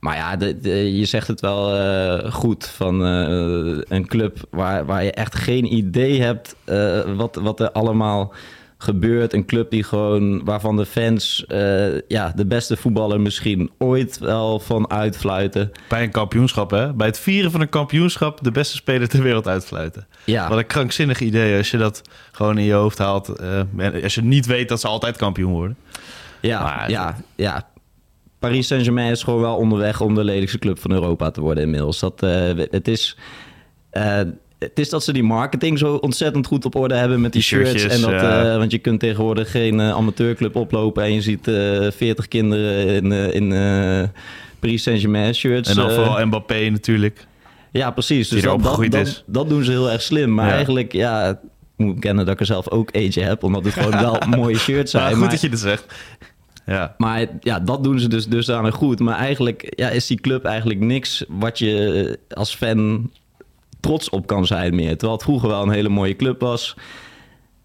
Maar 0.06 0.16
ja, 0.16 0.36
de, 0.36 0.60
de- 0.60 0.98
je 0.98 1.06
zegt 1.06 1.28
het 1.28 1.42
wel 1.42 1.76
eh, 1.76 2.32
goed 2.32 2.68
van 2.68 3.06
eh, 3.06 3.78
een 3.98 4.08
club 4.08 4.38
waar, 4.50 4.86
waar 4.86 5.04
je 5.04 5.12
echt 5.12 5.36
geen 5.36 5.74
idee 5.74 6.22
hebt 6.22 6.56
eh, 6.64 7.00
wat, 7.16 7.36
wat 7.36 7.60
er 7.60 7.72
allemaal 7.72 8.34
gebeurt. 8.78 9.34
Een 9.34 9.46
club 9.46 9.70
die 9.72 9.84
gewoon, 9.84 10.44
waarvan 10.44 10.76
de 10.76 10.86
fans 10.86 11.46
ja, 12.08 12.32
de 12.36 12.46
beste 12.48 12.78
voetballer 12.78 13.22
misschien 13.22 13.72
ooit 13.78 14.20
wel 14.20 14.60
van 14.60 14.90
uitfluiten. 14.92 15.72
Bij 15.90 16.04
een 16.04 16.12
kampioenschap, 16.12 16.72
hè? 16.72 16.94
Bij 16.94 17.08
het 17.08 17.20
vieren 17.20 17.52
van 17.52 17.62
een 17.62 17.70
kampioenschap 17.70 18.44
de 18.44 18.52
beste 18.52 18.76
speler 18.76 19.08
ter 19.10 19.22
wereld 19.24 19.48
uitfluiten. 19.48 20.08
Ja, 20.26 20.50
Wat 20.50 20.58
een 20.58 20.66
krankzinnig 20.66 21.20
idee 21.20 21.58
als 21.58 21.72
je 21.72 21.78
dat 21.78 22.02
gewoon 22.32 22.58
in 22.58 22.64
je 22.66 22.74
hoofd 22.74 22.98
haalt. 22.98 23.34
als 24.04 24.16
je 24.16 24.22
niet 24.22 24.46
weet 24.46 24.70
dat 24.70 24.80
ze 24.82 24.88
altijd 24.88 25.18
kampioen 25.18 25.52
worden. 25.52 25.78
Ja, 26.42 26.62
Maar- 26.64 26.90
ja, 26.90 27.16
ja. 27.36 27.68
Paris 28.46 28.68
Saint-Germain 28.68 29.12
is 29.12 29.24
gewoon 29.24 29.42
wel 29.42 29.56
onderweg 29.56 30.02
om 30.02 30.16
de 30.16 30.24
lelijkste 30.24 30.60
club 30.60 30.80
van 30.80 30.92
Europa 30.92 31.32
te 31.32 31.42
worden 31.42 31.64
inmiddels. 31.64 32.00
Dat, 32.00 32.24
eh, 32.24 32.32
het, 32.72 32.88
is, 32.88 33.18
eh, 33.90 34.18
het 34.60 34.80
is 34.80 34.90
dat 34.90 35.04
ze 35.04 35.14
die 35.14 35.24
marketing 35.24 35.78
zo 35.80 35.96
ontzettend 35.96 36.48
goed 36.48 36.66
op 36.66 36.76
orde 36.76 36.96
hebben 36.96 37.22
met 37.22 37.32
die, 37.34 37.42
Die 37.42 37.50
shirts. 37.66 37.84
En 37.84 38.02
dat, 38.02 38.10
ja. 38.10 38.52
eh, 38.52 38.58
want 38.58 38.72
je 38.72 38.78
kunt 38.78 39.00
tegenwoordig 39.00 39.52
geen 39.52 39.82
amateurclub 39.82 40.56
oplopen 40.56 41.04
en 41.04 41.14
je 41.14 41.22
ziet 41.22 41.48
eh 41.48 41.88
40 41.92 42.28
kinderen 42.28 42.88
in, 42.88 43.12
in 43.12 43.50
Paris 44.60 44.84
Saint-Germain 44.84 45.36
shirts. 45.36 45.70
En 45.70 45.76
dan 45.76 45.92
vooral 45.92 46.26
Mbappé 46.26 46.70
natuurlijk. 46.70 47.26
ja, 47.72 47.92
precies. 47.92 48.30
Dus 48.30 48.42
Die 48.42 48.50
dat, 48.50 48.92
dat, 48.92 49.24
dat, 49.26 49.50
doen 49.50 49.64
ze 49.64 49.72
heel 49.72 49.92
erg 49.92 50.02
slim. 50.02 50.34
Maar 50.34 50.48
Ja. 50.48 50.54
eigenlijk, 50.54 50.92
ja, 50.94 51.30
ik 51.30 51.38
moet 51.86 51.94
bekennen 51.96 52.26
dat 52.26 52.34
ik 52.34 52.40
er 52.40 52.46
zelf 52.46 52.70
ook 52.70 52.90
eentje 52.92 53.22
heb. 53.22 53.44
Omdat 53.44 53.64
het 53.64 53.74
gewoon 53.74 53.92
wel 54.00 54.20
mooie 54.38 54.58
shirts 54.58 54.92
zijn. 54.92 55.04
Maar 55.04 55.12
goed 55.12 55.22
maar- 55.22 55.30
dat 55.30 55.42
je 55.42 55.50
dat 55.50 55.60
zegt. 55.60 55.86
Ja. 56.66 56.96
maar 56.98 57.26
ja, 57.40 57.60
dat 57.60 57.84
doen 57.84 58.00
ze 58.00 58.08
dus 58.08 58.28
dusdanig 58.28 58.76
goed. 58.76 59.00
Maar 59.00 59.18
eigenlijk 59.18 59.74
ja, 59.76 59.90
is 59.90 60.08
die 60.08 60.20
club 60.22 60.46
eigenlijk 60.46 60.80
niks 60.80 61.26
wat 61.28 61.60
je 61.60 62.18
eh, 62.30 62.38
als 62.38 62.56
fan 62.56 63.12
trots 63.80 64.10
op 64.10 64.28
kan 64.28 64.46
zijn 64.46 64.76
meer. 64.76 64.90
Terwijl 64.90 65.12
het 65.12 65.24
vroeger 65.24 65.50
wel 65.50 65.62
een 65.64 65.70
hele 65.70 65.90
mooie 65.90 66.16
club 66.16 66.40
was. 66.42 66.76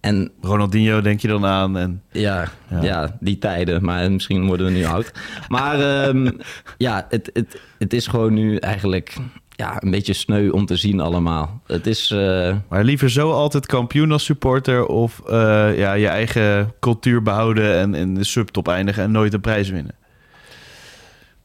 En 0.00 0.30
Ronaldinho 0.40 1.00
denk 1.00 1.21
je 1.21 1.28
dan 1.28 1.47
aan. 1.47 1.78
En 1.78 2.02
ja, 2.11 2.49
Ja. 2.71 2.83
ja. 2.83 3.16
die 3.21 3.38
tijden. 3.38 3.85
Maar 3.85 4.12
misschien 4.12 4.47
worden 4.47 4.66
we 4.66 4.73
nu 4.73 4.85
oud. 4.85 5.12
Maar 5.49 5.80
ehm, 5.80 6.30
ja, 6.78 7.07
het, 7.09 7.30
het, 7.33 7.61
het 7.78 7.92
is 7.92 8.07
gewoon 8.07 8.35
nu 8.35 8.57
eigenlijk 8.57 9.16
ja, 9.61 9.83
een 9.83 9.90
beetje 9.90 10.12
sneu 10.12 10.49
om 10.50 10.67
te 10.67 10.76
zien 10.76 11.00
allemaal. 11.00 11.61
Het 11.67 11.87
is... 11.87 12.11
eh, 12.11 12.57
Maar 12.69 12.85
liever 12.85 13.11
zo 13.11 13.33
altijd 13.33 13.67
kampioen 13.67 14.12
als 14.12 14.25
supporter 14.25 14.87
of 14.87 15.21
eh, 15.29 15.79
ja, 15.79 15.93
je 15.93 16.09
eigen 16.09 16.73
cultuur 16.81 17.23
behouden 17.23 17.75
en 17.79 17.95
in 17.95 18.14
de 18.14 18.25
subtop 18.25 18.69
eindigen 18.69 19.02
en 19.02 19.11
nooit 19.11 19.33
een 19.35 19.40
prijs 19.40 19.69
winnen. 19.71 19.95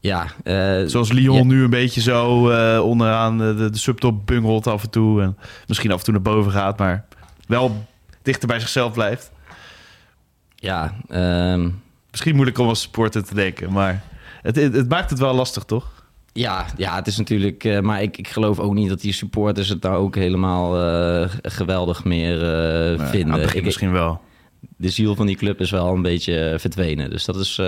ja, 0.00 0.26
eh, 0.44 0.82
Zoals 0.86 1.12
Lyon 1.12 1.36
ja. 1.36 1.44
nu 1.44 1.62
een 1.64 1.70
beetje 1.70 2.00
zo 2.00 2.28
onderaan 2.80 3.38
de, 3.38 3.68
subtop 3.72 4.26
bungelt 4.26 4.66
af 4.66 4.82
en 4.82 4.90
toe. 4.90 5.22
En 5.22 5.36
misschien 5.66 5.92
af 5.92 5.98
en 5.98 6.04
toe 6.04 6.12
naar 6.14 6.22
boven 6.22 6.52
gaat, 6.52 6.78
maar 6.78 7.04
wel 7.46 7.86
dichter 8.22 8.48
bij 8.48 8.60
zichzelf 8.60 8.92
blijft. 8.92 9.30
ja, 10.54 10.94
ehm, 11.08 11.68
Misschien 12.10 12.34
moeilijk 12.34 12.58
om 12.58 12.68
als 12.68 12.80
supporter 12.80 13.24
te 13.24 13.34
denken, 13.34 13.72
maar 13.72 14.02
het, 14.42 14.56
het, 14.56 14.74
het 14.74 14.88
maakt 14.88 15.10
het 15.10 15.18
wel 15.18 15.34
lastig, 15.34 15.64
toch? 15.64 15.95
Ja, 16.36 16.66
ja, 16.76 16.94
het 16.94 17.06
is 17.06 17.16
natuurlijk. 17.16 17.64
eh, 17.64 17.80
maar 17.80 18.02
ik, 18.02 18.16
ik 18.16 18.28
geloof 18.28 18.58
ook 18.58 18.74
niet 18.74 18.88
dat 18.88 19.00
die 19.00 19.12
supporters 19.12 19.68
het 19.68 19.82
daar 19.82 19.96
ook 19.96 20.14
helemaal 20.14 20.80
eh, 20.80 21.30
geweldig 21.42 22.04
meer 22.04 22.42
eh, 22.42 23.08
vinden. 23.08 23.56
Ik, 23.56 23.64
misschien 23.64 23.92
wel. 23.92 24.20
de 24.76 24.88
ziel 24.88 25.14
van 25.14 25.26
die 25.26 25.36
club 25.36 25.60
is 25.60 25.70
wel 25.70 25.94
een 25.94 26.02
beetje 26.02 26.54
verdwenen. 26.58 27.10
Dus 27.10 27.24
dat 27.24 27.36
is, 27.36 27.60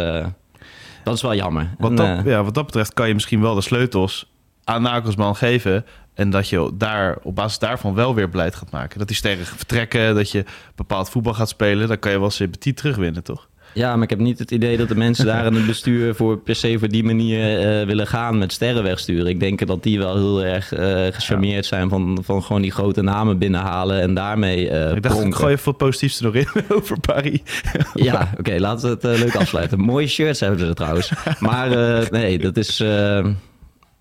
dat 1.05 1.15
is 1.15 1.23
wel 1.23 1.35
jammer. 1.35 1.75
Wat 1.79 1.91
En, 1.91 1.97
dat, 1.97 2.25
ja, 2.25 2.45
wat 2.45 2.55
dat 2.55 2.67
betreft 2.67 2.95
kan 2.95 3.09
je 3.09 3.15
misschien 3.15 3.41
wel 3.41 3.55
de 3.55 3.61
sleutels 3.61 4.33
aan 4.65 4.83
Nagelsman 4.83 5.37
geven. 5.37 5.85
En 6.15 6.31
dat 6.31 6.49
je 6.49 6.71
daar 6.75 7.19
op 7.23 7.35
basis 7.35 7.59
daarvan 7.59 7.95
wel 7.95 8.15
weer 8.15 8.29
beleid 8.29 8.55
gaat 8.55 8.71
maken. 8.71 8.99
Dat 8.99 9.09
die 9.09 9.17
sterren 9.17 9.47
vertrekken, 9.47 10.15
dat 10.15 10.31
je 10.31 10.45
bepaald 10.75 11.11
voetbal 11.11 11.35
gaat 11.35 11.49
spelen. 11.49 11.89
Dan 11.89 11.99
kan 11.99 12.13
je 12.13 12.21
wel 12.21 12.31
sympathie 12.31 12.75
terugwinnen, 12.75 13.23
toch? 13.23 13.49
Ja, 13.75 13.95
maar 13.95 14.03
ik 14.03 14.11
heb 14.11 14.19
niet 14.19 14.39
het 14.39 14.51
idee 14.51 14.77
dat 14.77 14.89
de 14.89 14.95
mensen 14.97 15.27
daar 15.27 15.47
in 15.47 15.55
het 15.55 15.67
bestuur 15.75 16.15
voor 16.15 16.39
per 16.39 16.55
se 16.55 16.79
voor 16.79 16.89
die 16.89 17.05
manier 17.05 17.59
eh, 17.81 17.87
willen 17.87 18.07
gaan 18.07 18.39
met 18.39 18.53
sterren 18.53 18.83
wegsturen. 18.83 19.27
Ik 19.27 19.41
denk 19.41 19.67
dat 19.67 19.83
die 19.83 19.99
wel 19.99 20.15
heel 20.17 20.45
erg 20.45 20.73
eh 20.73 21.07
gecharmeerd 21.15 21.67
zijn 21.67 21.89
van, 21.89 22.19
van 22.23 22.43
gewoon 22.43 22.63
die 22.63 22.71
grote 22.71 23.03
namen 23.03 23.39
binnenhalen 23.39 24.01
en 24.01 24.15
daarmee 24.15 24.69
eh 24.71 24.97
Ik 24.97 25.03
dacht, 25.03 25.15
ik 25.15 25.21
pronken. 25.21 25.35
gooi 25.35 25.53
even 25.53 25.65
wat 25.65 25.77
positiefs 25.77 26.19
er 26.19 26.25
nog 26.25 26.35
in 26.35 26.47
over 26.77 27.01
Paris. 27.01 27.41
Ja, 27.95 28.31
oké, 28.39 28.55
laten 28.59 28.99
we 29.01 29.09
het 29.09 29.19
leuk 29.21 29.37
afsluiten. 29.37 29.81
Mooie 29.81 30.07
shirts 30.07 30.41
hebben 30.41 30.59
ze 30.59 30.67
er 30.67 30.75
trouwens. 30.75 31.13
Maar 31.41 31.69
nee, 32.11 32.39
dat 32.39 32.57
is. 32.57 32.83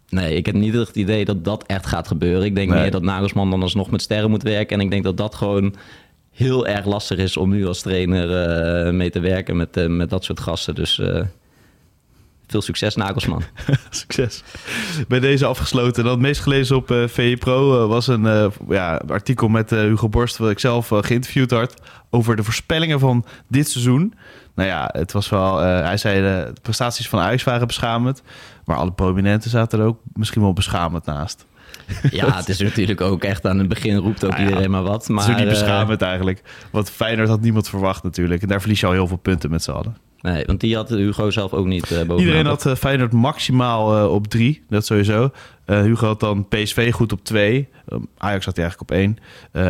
nee, 0.09 0.35
ik 0.35 0.45
heb 0.45 0.55
niet 0.55 0.73
het 0.73 0.95
idee 0.95 1.25
dat 1.25 1.43
dat 1.45 1.63
echt 1.67 1.85
gaat 1.85 2.07
gebeuren. 2.07 2.43
Ik 2.45 2.55
denk 2.55 2.69
Nee. 2.69 2.81
meer 2.81 2.91
dat 2.91 3.01
Nagelsman 3.01 3.49
dan 3.49 3.61
alsnog 3.61 3.89
met 3.91 4.01
sterren 4.01 4.29
moet 4.29 4.43
werken. 4.43 4.77
En 4.79 4.83
ik 4.85 4.91
denk 4.91 5.03
dat 5.03 5.17
dat 5.17 5.35
gewoon 5.35 5.75
heel 6.37 6.67
erg 6.67 6.85
lastig 6.85 7.17
is 7.17 7.37
om 7.37 7.49
nu 7.49 7.67
als 7.67 7.81
trainer 7.81 8.47
eh, 8.85 8.93
mee 8.93 9.09
te 9.09 9.19
werken 9.19 9.57
met, 9.57 9.77
eh, 9.77 9.87
met 9.87 10.09
dat 10.09 10.23
soort 10.23 10.39
gasten. 10.39 10.75
Dus 10.75 10.99
eh, 10.99 11.21
veel 12.47 12.61
succes, 12.61 12.95
Nagelsman. 12.95 13.43
Succes. 13.89 14.43
Bij 15.07 15.19
deze 15.19 15.45
afgesloten. 15.45 16.03
Dan 16.03 16.11
het 16.13 16.21
meest 16.21 16.41
gelezen 16.41 16.75
op 16.75 16.91
eh 16.91 17.07
VE 17.07 17.35
Pro 17.39 17.87
was 17.87 18.07
een 18.07 18.51
ja, 18.69 19.01
artikel 19.07 19.47
met 19.47 19.69
Hugo 19.69 20.09
Borst, 20.09 20.37
wat 20.37 20.49
ik 20.49 20.59
zelf 20.59 20.87
geïnterviewd 20.87 21.51
had, 21.51 21.73
over 22.09 22.35
de 22.35 22.43
voorspellingen 22.43 22.99
van 22.99 23.25
dit 23.47 23.69
seizoen. 23.69 24.13
Nou 24.55 24.69
ja, 24.69 24.89
het 24.91 25.11
was 25.11 25.29
wel, 25.29 25.57
hij 25.57 25.97
zei 25.97 26.21
de 26.21 26.53
prestaties 26.61 27.09
van 27.09 27.19
Ajax 27.19 27.43
waren 27.43 27.67
beschamend, 27.67 28.21
maar 28.65 28.77
alle 28.77 28.91
prominenten 28.91 29.49
zaten 29.49 29.79
er 29.79 29.85
ook 29.85 29.99
misschien 30.13 30.41
wel 30.41 30.53
beschamend 30.53 31.05
naast. 31.05 31.45
Ja, 32.11 32.35
het 32.35 32.49
is 32.49 32.59
natuurlijk 32.59 33.01
ook 33.01 33.23
echt 33.23 33.45
aan 33.45 33.57
het 33.57 33.67
begin 33.67 33.95
roept 33.95 34.25
ook 34.25 34.31
Nou 34.31 34.43
ja, 34.43 34.47
iedereen 34.47 34.71
maar 34.71 34.83
wat. 34.83 35.09
Maar, 35.09 35.17
het 35.17 35.27
is 35.27 35.33
ook 35.33 35.41
niet 35.41 35.53
eh, 35.53 35.59
beschamend 35.59 36.01
eigenlijk. 36.01 36.41
Want 36.71 36.89
Feyenoord 36.89 37.29
had 37.29 37.41
niemand 37.41 37.69
verwacht 37.69 38.03
natuurlijk. 38.03 38.41
En 38.41 38.47
daar 38.47 38.59
verlies 38.59 38.79
je 38.79 38.85
al 38.85 38.91
heel 38.91 39.07
veel 39.07 39.17
punten 39.17 39.49
met 39.49 39.63
z'n 39.63 39.71
allen. 39.71 39.97
nee, 40.21 40.45
want 40.45 40.59
die 40.59 40.75
had 40.75 40.89
Hugo 40.89 41.29
zelf 41.29 41.53
ook 41.53 41.65
niet 41.65 41.83
eh 41.83 41.97
bovenaan. 41.97 42.19
Iedereen 42.19 42.45
had 42.45 42.65
eh, 42.65 42.75
Feyenoord 42.75 43.11
maximaal 43.11 44.09
op 44.09 44.27
drie, 44.27 44.63
dat 44.69 44.85
sowieso. 44.85 45.31
Hugo 45.65 46.07
had 46.07 46.19
dan 46.19 46.47
PSV 46.47 46.93
goed 46.93 47.11
op 47.11 47.23
twee. 47.23 47.67
Eh, 47.87 47.97
Ajax 48.17 48.45
had 48.45 48.55
hij 48.55 48.65
eigenlijk 48.65 48.91
op 48.91 48.91
één. 48.97 49.17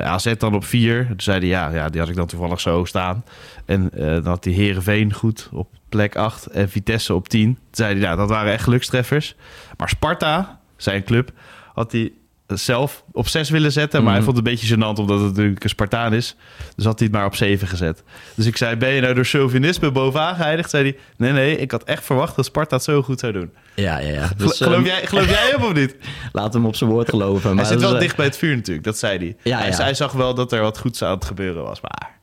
AZ 0.04 0.34
dan 0.38 0.56
op 0.56 0.66
vier. 0.66 1.08
Toen 1.08 1.20
zei 1.20 1.40
hij, 1.40 1.48
ja, 1.48 1.70
ja, 1.70 1.90
die 1.90 2.00
had 2.00 2.10
ik 2.10 2.16
dan 2.16 2.28
toevallig 2.28 2.60
zo 2.60 2.86
staan. 2.86 3.24
En 3.66 3.90
dan 3.96 4.26
had 4.26 4.44
hij 4.44 4.54
Herenveen 4.54 5.14
goed 5.14 5.50
op 5.52 5.68
plek 5.90 6.16
acht. 6.16 6.46
En 6.46 6.70
Vitesse 6.70 7.14
op 7.14 7.30
tien. 7.30 7.54
Toen 7.54 7.64
zei 7.72 7.94
hij, 7.94 8.02
ja, 8.02 8.16
dat 8.16 8.30
waren 8.30 8.52
echt 8.52 8.64
gelukstreffers. 8.64 9.36
Maar 9.78 9.90
Sparta, 9.90 10.60
zijn 10.78 11.04
club, 11.04 11.32
had 11.78 11.92
hij 11.92 12.12
zelf 12.48 13.04
op 13.12 13.28
zes 13.28 13.50
willen 13.50 13.72
zetten. 13.72 14.00
Maar 14.04 14.14
hij 14.14 14.22
Mhm. 14.22 14.32
vond 14.32 14.38
het 14.38 14.48
een 14.48 14.54
beetje 14.54 14.76
gênant, 14.76 15.00
omdat 15.00 15.20
het 15.20 15.28
natuurlijk 15.30 15.64
een 15.64 15.70
Spartaan 15.70 16.14
is. 16.14 16.36
Dus 16.76 16.86
had 16.86 17.00
hij 17.00 17.08
het 17.08 17.18
maar 17.18 17.26
op 17.26 17.36
zeven 17.36 17.68
gezet. 17.68 18.04
Dus 18.36 18.46
ik 18.46 18.58
zei, 18.58 18.76
ben 18.76 18.90
je 18.90 19.02
nou 19.02 19.14
door 19.14 19.26
chauvinisme 19.26 19.92
bovenaan 19.92 20.36
geëindigd? 20.36 20.70
Zei 20.70 20.84
hij, 20.84 20.98
nee, 21.18 21.32
nee, 21.32 21.58
ik 21.58 21.72
had 21.72 21.84
echt 21.84 22.06
verwacht 22.06 22.36
dat 22.36 22.46
Sparta 22.46 22.76
het 22.76 22.84
zo 22.86 23.02
goed 23.02 23.20
zou 23.20 23.34
doen. 23.34 23.52
Ja, 23.76 23.98
ja, 24.00 24.12
ja. 24.12 24.30
Dus, 24.38 24.58
geloof, 24.58 24.74
ehm, 24.76 24.86
jij, 24.86 25.08
geloof 25.08 25.30
jij 25.30 25.50
hem 25.56 25.64
of 25.64 25.74
niet? 25.74 25.96
Laat 26.32 26.54
hem 26.54 26.66
op 26.66 26.76
zijn 26.76 26.90
woord 26.90 27.10
geloven. 27.10 27.56
Maar 27.56 27.66
hij 27.66 27.74
zit 27.74 27.90
wel 27.90 28.00
dicht 28.00 28.16
bij 28.16 28.26
het 28.26 28.38
vuur 28.38 28.56
natuurlijk, 28.56 28.86
dat 28.86 28.98
zei 28.98 29.18
hij. 29.18 29.36
Ja, 29.44 29.58
hij, 29.58 29.70
ja. 29.70 29.76
hij 29.78 29.94
zag 29.94 30.12
wel 30.12 30.34
dat 30.34 30.52
er 30.52 30.62
wat 30.62 30.78
goeds 30.78 31.04
aan 31.04 31.14
het 31.16 31.26
gebeuren 31.26 31.64
was, 31.64 31.82
maar 31.82 32.16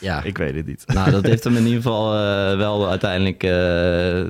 Ja, 0.00 0.22
ik 0.22 0.38
weet 0.38 0.54
het 0.54 0.66
niet. 0.66 0.84
nou, 0.86 1.10
dat 1.10 1.24
heeft 1.26 1.44
hem 1.44 1.56
in 1.56 1.64
ieder 1.66 1.82
geval 1.82 2.14
eh, 2.14 2.56
wel 2.56 2.88
uiteindelijk 2.88 3.42
eh, 3.42 4.26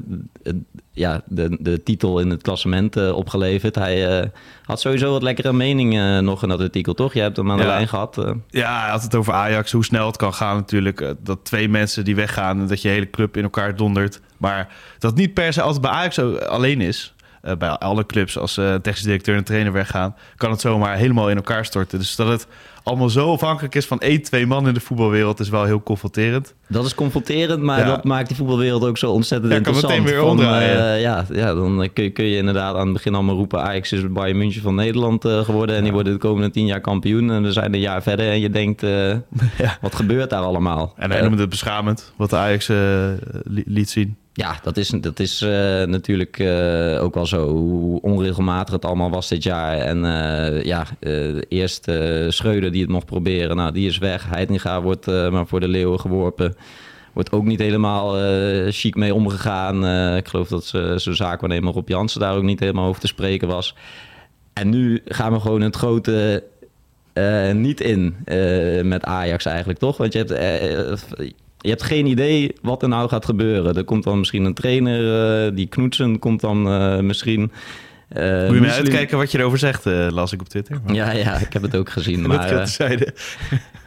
ja, 0.92 1.22
de, 1.26 1.56
de 1.60 1.82
titel 1.82 2.20
in 2.20 2.30
het 2.30 2.42
klassement 2.42 2.96
eh, 2.96 3.16
opgeleverd. 3.16 3.75
Hij 3.75 4.30
had 4.64 4.80
sowieso 4.80 5.10
wat 5.10 5.22
lekkere 5.22 5.52
meningen 5.52 6.25
nog 6.25 6.42
in 6.42 6.48
dat 6.48 6.60
artikel, 6.60 6.94
toch? 6.94 7.12
Je 7.14 7.20
hebt 7.20 7.37
hem 7.37 7.50
aan 7.50 7.56
de 7.56 7.62
Ja. 7.62 7.68
lijn 7.68 7.88
gehad. 7.88 8.18
eh. 8.18 8.30
Ja, 8.48 8.80
hij 8.80 8.90
had 8.90 9.02
het 9.02 9.14
over 9.14 9.32
Ajax, 9.32 9.72
hoe 9.72 9.84
snel 9.84 10.06
het 10.06 10.16
kan 10.16 10.34
gaan 10.34 10.56
natuurlijk. 10.56 11.14
Dat 11.22 11.38
twee 11.44 11.68
mensen 11.68 12.04
die 12.04 12.14
weggaan 12.16 12.60
en 12.60 12.66
dat 12.66 12.82
je 12.82 12.88
hele 12.88 13.10
club 13.10 13.37
in 13.37 13.42
elkaar 13.42 13.76
dondert. 13.76 14.20
Maar 14.37 14.68
dat 14.98 15.14
niet 15.14 15.34
per 15.34 15.52
se 15.52 15.62
altijd 15.62 15.82
bij 15.82 15.90
Ajax 15.90 16.18
alleen 16.48 16.80
is. 16.80 17.14
Eh, 17.42 17.57
bij 17.57 17.68
alle 17.68 18.07
clubs, 18.07 18.38
als 18.38 18.57
eh 18.57 18.75
technisch 18.75 19.02
directeur 19.02 19.37
en 19.37 19.45
trainer 19.45 19.73
weggaan... 19.73 20.14
kan 20.37 20.50
het 20.50 20.61
zomaar 20.61 20.97
helemaal 20.97 21.30
in 21.30 21.37
elkaar 21.37 21.64
storten. 21.64 21.99
Dus 21.99 22.16
dat 22.16 22.28
het 22.28 22.47
allemaal 22.83 23.09
zo 23.09 23.33
afhankelijk 23.33 23.75
is 23.75 23.87
van 23.87 24.00
één, 24.00 24.23
twee 24.23 24.47
man 24.47 24.68
in 24.68 24.75
de 24.75 24.80
voetbalwereld... 24.80 25.40
is 25.40 25.49
wel 25.49 25.64
heel 25.64 25.83
confronterend. 25.83 26.54
Dat 26.68 26.85
is 26.85 26.95
confronterend, 26.95 27.62
maar 27.62 27.78
Ja. 27.78 27.84
dat 27.86 28.04
maakt 28.04 28.28
die 28.28 28.36
voetbalwereld 28.36 28.84
ook 28.84 28.99
zo 28.99 29.10
ontzettend 29.10 29.52
Ja, 29.52 29.60
kan 29.60 29.73
interessant. 29.75 30.02
meteen 30.04 30.19
weer 30.21 30.30
omdraaien. 30.30 30.93
eh, 30.95 31.00
ja, 31.00 31.25
ja, 31.32 31.54
dan 31.54 31.89
kun 31.93 32.04
je, 32.04 32.10
kun 32.10 32.25
je 32.25 32.36
inderdaad 32.36 32.75
aan 32.76 32.84
het 32.84 32.93
begin 32.93 33.15
allemaal 33.15 33.36
roepen... 33.36 33.62
Ajax 33.62 33.93
is 33.93 34.12
Bayern 34.12 34.39
München 34.39 34.62
van 34.62 34.75
Nederland 34.75 35.25
geworden... 35.25 35.76
en 35.76 35.82
die 35.82 35.93
worden 35.93 36.12
de 36.12 36.19
komende 36.19 36.50
tien 36.50 36.67
jaar 36.67 36.80
kampioen. 36.80 37.30
En 37.30 37.43
we 37.43 37.52
zijn 37.52 37.75
een 37.75 37.80
jaar 37.80 38.02
verder 38.02 38.30
en 38.30 38.41
je 38.41 38.50
denkt, 38.50 38.82
wat 39.80 39.95
gebeurt 39.95 40.30
daar 40.30 40.43
allemaal? 40.43 40.93
En 40.97 41.10
hij 41.10 41.21
noemde 41.23 41.41
het 41.41 41.50
beschamend, 41.50 42.12
wat 42.17 42.30
de 42.30 42.36
Ajax 42.36 42.67
li- 43.43 43.62
liet 43.67 43.91
zien. 43.91 44.17
Ja, 44.38 44.58
dat 44.62 44.76
is, 44.76 44.88
dat 44.88 45.18
is 45.20 45.42
eh, 45.42 45.82
natuurlijk 45.82 46.38
eh, 46.38 47.02
ook 47.02 47.14
wel 47.14 47.26
zo. 47.26 47.48
Hoe 47.48 48.00
onregelmatig 48.00 48.74
het 48.74 48.84
allemaal 48.84 49.10
was 49.10 49.28
dit 49.28 49.42
jaar. 49.42 49.78
En 49.78 50.04
eh, 50.04 50.62
ja, 50.64 50.86
eerst 51.48 51.88
eh 51.88 52.28
Schreuder 52.28 52.72
die 52.72 52.80
het 52.82 52.90
mocht 52.90 53.06
proberen. 53.06 53.56
Nou, 53.56 53.72
die 53.72 53.88
is 53.88 53.98
weg. 53.98 54.28
Heitinga 54.28 54.82
wordt 54.82 55.06
maar 55.06 55.46
voor 55.46 55.60
de 55.60 55.68
leeuwen 55.68 56.00
geworpen. 56.00 56.56
Wordt 57.12 57.32
ook 57.32 57.44
niet 57.44 57.58
helemaal 57.58 58.14
chic 58.70 58.94
mee 58.94 59.14
omgegaan. 59.14 59.86
Ik 60.16 60.28
geloof 60.28 60.48
dat 60.48 60.64
ze- 60.64 60.94
zijn 60.96 61.14
zaakwaarnemer 61.16 61.72
Rob 61.72 61.88
Jansen 61.88 62.20
daar 62.20 62.36
ook 62.36 62.42
niet 62.42 62.60
helemaal 62.60 62.88
over 62.88 63.00
te 63.00 63.06
spreken 63.06 63.48
was. 63.48 63.74
En 64.52 64.68
nu 64.68 65.02
gaan 65.04 65.32
we 65.32 65.40
gewoon 65.40 65.60
het 65.60 65.76
grote 65.76 66.44
niet 67.52 67.80
in 67.80 68.16
met 68.82 69.04
Ajax 69.04 69.44
eigenlijk, 69.44 69.78
toch? 69.78 69.96
Want 69.96 70.12
je 70.12 70.18
hebt, 70.18 70.32
je 71.60 71.68
hebt 71.68 71.82
geen 71.82 72.06
idee 72.06 72.52
wat 72.62 72.82
er 72.82 72.88
nou 72.88 73.08
gaat 73.08 73.25
gebeuren. 73.25 73.75
Er 73.76 73.84
komt 73.84 74.04
dan 74.04 74.18
misschien 74.18 74.44
een 74.44 74.54
trainer, 74.54 75.44
eh, 75.47 75.54
die 75.56 75.66
Knoetsen 75.66 76.18
komt 76.18 76.40
dan 76.40 76.68
eh, 76.68 76.99
misschien... 76.99 77.40
eh, 78.08 78.23
Moet 78.23 78.30
je 78.32 78.47
maar 78.50 78.60
Muslim- 78.60 78.71
uitkijken 78.84 79.18
wat 79.18 79.32
je 79.32 79.38
erover 79.38 79.58
zegt, 79.58 79.86
eh, 79.86 80.06
las 80.10 80.32
ik 80.32 80.40
op 80.40 80.49
Twitter. 80.49 80.80
Maar 80.84 80.94
Ja, 80.94 81.10
ja, 81.10 81.34
ik 81.38 81.52
heb 81.52 81.62
het 81.62 81.76
ook 81.76 81.90
gezien. 81.90 82.18
dat 82.23 82.26
Maar, 82.28 82.73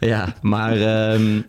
ja, 0.00 0.34
maar... 0.42 0.72
ehm, 0.80 1.40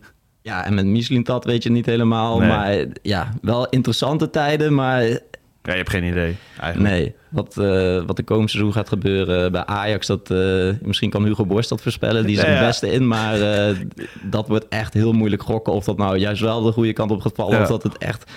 ja, 0.41 0.65
en 0.65 0.73
met 0.73 0.85
Mislintat 0.85 1.45
weet 1.45 1.63
je 1.63 1.71
niet 1.71 1.85
helemaal. 1.85 2.39
Nee. 2.39 2.47
Maar 2.47 2.85
ja, 3.01 3.33
wel 3.41 3.67
interessante 3.69 4.29
tijden, 4.29 4.73
maar 4.73 5.19
Ja, 5.63 5.71
je 5.71 5.77
hebt 5.77 5.89
geen 5.89 6.03
idee, 6.03 6.35
eigenlijk. 6.59 6.93
Nee, 6.93 7.15
wat, 7.29 7.57
eh, 7.57 8.01
wat 8.05 8.15
de 8.15 8.23
komende 8.23 8.49
seizoen 8.49 8.73
gaat 8.73 8.87
gebeuren 8.87 9.51
bij 9.51 9.65
Ajax, 9.65 10.07
dat, 10.07 10.31
eh, 10.31 10.69
misschien 10.81 11.09
kan 11.09 11.23
Hugo 11.25 11.45
Borst 11.45 11.69
dat 11.69 11.81
voorspellen. 11.81 12.25
Die 12.25 12.35
is 12.35 12.41
Ja, 12.41 12.47
er 12.47 12.57
het 12.57 12.65
beste 12.65 12.91
in, 12.91 13.07
maar 13.07 13.41
eh, 13.41 13.75
dat 14.21 14.47
wordt 14.47 14.67
echt 14.69 14.93
heel 14.93 15.13
moeilijk 15.13 15.43
gokken 15.43 15.73
of 15.73 15.83
dat 15.85 15.97
nou 15.97 16.17
juist 16.17 16.41
wel 16.41 16.61
de 16.61 16.71
goede 16.71 16.93
kant 16.93 17.11
op 17.11 17.21
gaat 17.21 17.35
vallen 17.35 17.55
Ja. 17.55 17.61
of 17.61 17.67
dat 17.67 17.83
het 17.83 17.97
echt 17.97 18.31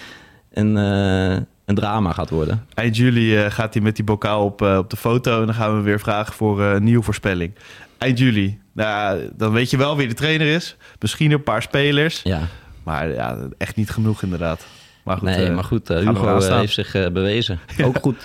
een, 0.53 0.75
een 0.77 1.75
drama 1.75 2.13
gaat 2.13 2.31
worden. 2.31 2.67
Eind 2.75 2.97
juli 2.97 3.51
gaat 3.51 3.75
hij 3.75 3.83
met 3.83 3.97
die 3.97 4.05
bokaal 4.05 4.45
op, 4.45 4.61
op 4.63 4.91
de 4.91 4.97
foto. 4.97 5.41
En 5.41 5.47
dan 5.47 5.55
gaan 5.55 5.77
we 5.77 5.83
weer 5.83 6.01
vragen 6.01 6.33
voor 6.35 6.63
een 6.63 6.85
nieuwe 6.85 7.03
voorspelling. 7.05 7.53
Eind 7.99 8.19
juli. 8.19 8.59
Nou, 8.73 9.21
dan 9.37 9.53
weet 9.53 9.71
je 9.71 9.77
wel 9.77 9.97
wie 9.97 10.09
de 10.09 10.15
trainer 10.15 10.47
is. 10.47 10.77
Misschien 11.01 11.31
een 11.31 11.43
paar 11.43 11.63
spelers. 11.63 12.21
Ja, 12.23 12.41
Maar 12.83 13.09
ja, 13.09 13.39
echt 13.59 13.77
niet 13.77 13.91
genoeg 13.91 14.23
inderdaad. 14.23 14.67
Maar 15.07 15.17
goed, 15.17 15.29
nee, 15.29 15.47
eh, 15.47 15.55
maar 15.55 15.65
goed, 15.65 15.91
eh, 15.91 15.99
Hugo 15.99 16.39
eh, 16.39 16.59
heeft 16.59 16.73
zich 16.73 16.93
bewezen. 16.93 17.59
Ook 17.85 17.99
goed, 18.03 18.25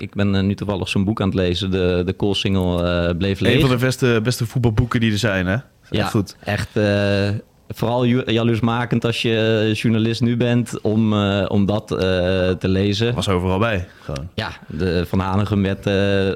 ik 0.00 0.14
ben 0.14 0.46
nu 0.46 0.54
toevallig 0.54 0.88
zijn 0.88 1.04
boek 1.04 1.20
aan 1.20 1.26
het 1.26 1.36
lezen, 1.36 1.70
de, 1.70 2.02
de 2.06 2.16
call 2.16 2.34
single 2.34 3.14
bleef 3.14 3.40
leeg. 3.40 3.54
Een 3.54 3.60
van 3.60 3.70
de 3.70 3.76
beste, 3.76 4.20
beste 4.22 4.46
voetbalboeken 4.46 5.00
die 5.00 5.12
er 5.12 5.18
zijn, 5.18 5.46
hè? 5.46 5.56
Ja, 5.90 6.00
Echt 6.02 6.10
goed. 6.10 6.36
echt 6.40 6.68
vooral 7.68 8.04
jaloersmakend 8.04 9.04
als 9.04 9.22
je 9.22 9.70
journalist 9.74 10.20
nu 10.20 10.36
bent 10.36 10.80
om, 10.80 11.14
om 11.48 11.66
dat 11.66 11.86
te 12.58 12.68
lezen. 12.68 13.14
Was 13.14 13.28
overal 13.28 13.58
bij. 13.58 13.88
Gewoon. 14.00 14.28
Ja, 14.34 14.50
de, 14.68 15.04
Van 15.06 15.18
Hanegem 15.18 15.62
werd 15.62 15.86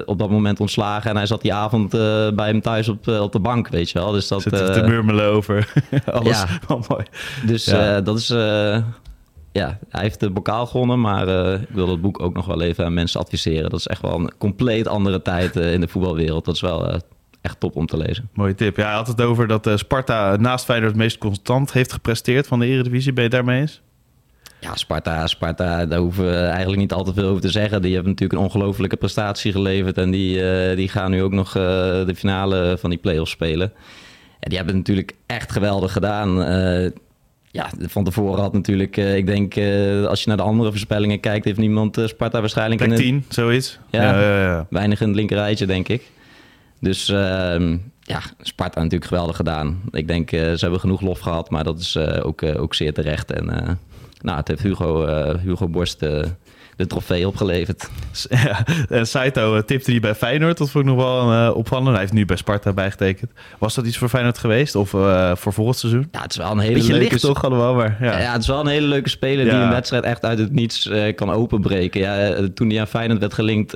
op 0.05 0.19
dat 0.19 0.29
moment 0.29 0.59
ontslagen 0.59 1.09
en 1.09 1.15
hij 1.15 1.25
zat 1.25 1.41
die 1.41 1.53
avond 1.53 1.89
bij 2.35 2.47
hem 2.47 2.61
thuis 2.61 2.89
op, 2.89 3.07
op 3.07 3.31
de 3.31 3.39
bank, 3.39 3.67
weet 3.67 3.89
je 3.89 3.99
wel. 3.99 4.11
Dus 4.11 4.27
dat, 4.27 4.45
eh, 4.45 4.71
te 4.71 4.81
murmelen 4.81 5.25
over 5.25 5.73
alles. 6.05 6.43
ja. 6.67 6.77
Mooi. 6.87 7.05
dus 7.45 7.65
Ja. 7.65 8.01
dat 8.01 8.17
is... 8.17 8.33
ja, 9.51 9.79
hij 9.89 10.01
heeft 10.01 10.19
de 10.19 10.29
bokaal 10.29 10.65
gewonnen, 10.65 10.99
maar 10.99 11.27
eh, 11.27 11.61
ik 11.61 11.69
wil 11.69 11.87
dat 11.87 12.01
boek 12.01 12.21
ook 12.21 12.33
nog 12.33 12.45
wel 12.45 12.61
even 12.61 12.85
aan 12.85 12.93
mensen 12.93 13.19
adviseren. 13.19 13.69
Dat 13.69 13.79
is 13.79 13.87
echt 13.87 14.01
wel 14.01 14.19
een 14.19 14.31
compleet 14.37 14.87
andere 14.87 15.21
tijd 15.21 15.55
eh, 15.55 15.73
in 15.73 15.81
de 15.81 15.87
voetbalwereld. 15.87 16.45
Dat 16.45 16.55
is 16.55 16.61
wel 16.61 16.87
eh, 16.87 16.99
echt 17.41 17.59
top 17.59 17.75
om 17.75 17.85
te 17.85 17.97
lezen. 17.97 18.29
Mooie 18.33 18.55
tip. 18.55 18.77
Ja, 18.77 18.85
hij 18.85 18.95
had 18.95 19.07
het 19.07 19.21
over 19.21 19.47
dat 19.47 19.69
Sparta 19.75 20.35
naast 20.35 20.65
Feyenoord 20.65 20.91
het 20.91 21.01
meest 21.01 21.17
constant 21.17 21.73
heeft 21.73 21.93
gepresteerd 21.93 22.47
van 22.47 22.59
de 22.59 22.65
Eredivisie. 22.65 23.13
Ben 23.13 23.23
je 23.23 23.29
daarmee 23.29 23.61
eens? 23.61 23.81
Ja, 24.59 24.75
Sparta, 24.75 25.27
Sparta, 25.27 25.85
daar 25.85 25.99
hoeven 25.99 26.25
we 26.25 26.35
eigenlijk 26.35 26.81
niet 26.81 26.93
al 26.93 27.03
te 27.03 27.13
veel 27.13 27.27
over 27.27 27.41
te 27.41 27.49
zeggen. 27.49 27.81
Die 27.81 27.93
hebben 27.93 28.11
natuurlijk 28.11 28.39
een 28.39 28.45
ongelofelijke 28.45 28.95
prestatie 28.95 29.51
geleverd. 29.51 29.97
En 29.97 30.11
die, 30.11 30.35
die 30.75 30.89
gaan 30.89 31.11
nu 31.11 31.23
ook 31.23 31.31
nog 31.31 31.51
de 31.51 32.13
finale 32.15 32.77
van 32.79 32.89
die 32.89 32.99
play-offs 32.99 33.31
spelen. 33.31 33.73
Ja, 34.39 34.47
die 34.47 34.57
hebben 34.57 34.75
het 34.75 34.87
natuurlijk 34.87 35.15
echt 35.25 35.51
geweldig 35.51 35.91
gedaan. 35.91 36.37
Ja, 37.51 37.69
van 37.79 38.03
tevoren 38.03 38.41
had 38.41 38.53
natuurlijk, 38.53 38.97
eh, 38.97 39.15
ik 39.15 39.25
denk, 39.25 39.55
eh, 39.55 40.05
als 40.05 40.21
je 40.21 40.27
naar 40.27 40.37
de 40.37 40.43
andere 40.43 40.69
voorspellingen 40.69 41.19
kijkt, 41.19 41.45
heeft 41.45 41.57
niemand 41.57 41.97
eh, 41.97 42.07
Sparta 42.07 42.39
waarschijnlijk 42.39 42.81
Plek 42.81 42.99
in 42.99 43.13
het 43.13 43.25
10, 43.25 43.25
zoiets. 43.29 43.79
Ja. 43.89 44.03
ja, 44.03 44.21
ja, 44.21 44.41
ja. 44.41 44.67
weinig 44.69 45.01
in 45.01 45.07
het 45.07 45.15
linkerrijtje, 45.15 45.65
denk 45.65 45.87
ik. 45.87 46.11
Dus 46.79 47.09
ehm, 47.09 47.77
ja, 47.99 48.21
Sparta 48.41 48.79
natuurlijk 48.79 49.09
geweldig 49.09 49.35
gedaan. 49.35 49.81
Ik 49.91 50.07
denk, 50.07 50.31
uh, 50.31 50.39
ze 50.39 50.57
hebben 50.59 50.79
genoeg 50.79 51.01
lof 51.01 51.19
gehad, 51.19 51.49
maar 51.49 51.63
dat 51.63 51.79
is 51.79 51.95
uh, 51.95 52.25
ook, 52.25 52.41
uh, 52.41 52.61
ook 52.61 52.73
zeer 52.75 52.93
terecht. 52.93 53.31
En 53.31 53.45
nou, 54.21 54.37
het 54.37 54.47
heeft 54.47 54.61
Hugo, 54.61 55.05
Hugo 55.37 55.67
Borst 55.67 56.05
de 56.81 56.87
trofee 56.87 57.27
opgeleverd. 57.27 57.89
Ja, 58.29 58.65
en 58.89 59.07
Saito 59.07 59.55
eh, 59.55 59.61
tipte 59.61 59.91
die 59.91 59.99
bij 59.99 60.15
Feyenoord. 60.15 60.57
Dat 60.57 60.69
vond 60.69 60.85
ik 60.85 60.91
nog 60.91 60.99
wel 60.99 61.31
uh, 61.31 61.55
opvallend. 61.55 61.89
Hij 61.89 61.99
heeft 61.99 62.13
nu 62.13 62.25
bij 62.25 62.35
Sparta 62.35 62.73
bijgetekend. 62.73 63.31
Was 63.57 63.75
dat 63.75 63.85
iets 63.85 63.97
voor 63.97 64.09
Feyenoord 64.09 64.37
geweest? 64.37 64.75
Of 64.75 64.93
uh, 64.93 65.35
voor 65.35 65.53
volgend 65.53 65.77
seizoen? 65.77 66.07
Ja, 66.11 66.21
het 66.21 66.31
is 66.31 66.37
wel 66.37 66.51
een 66.51 66.59
hele 66.59 66.73
Beetje 66.73 66.91
leuke... 66.93 67.09
licht 67.09 67.21
toch 67.21 67.43
allemaal, 67.43 67.73
maar... 67.73 67.97
Ja. 68.01 68.19
ja. 68.19 68.31
het 68.31 68.41
is 68.41 68.47
wel 68.47 68.59
een 68.59 68.67
hele 68.67 68.87
leuke 68.87 69.09
speler 69.09 69.45
ja. 69.45 69.51
die 69.51 69.61
een 69.61 69.69
wedstrijd 69.69 70.03
echt 70.03 70.25
uit 70.25 70.39
het 70.39 70.51
niets 70.51 70.85
uh, 70.85 71.15
kan 71.15 71.31
openbreken. 71.31 72.01
Ja, 72.01 72.35
toen 72.53 72.69
hij 72.69 72.79
aan 72.79 72.87
Feyenoord 72.87 73.19
werd 73.19 73.33
gelinkt 73.33 73.71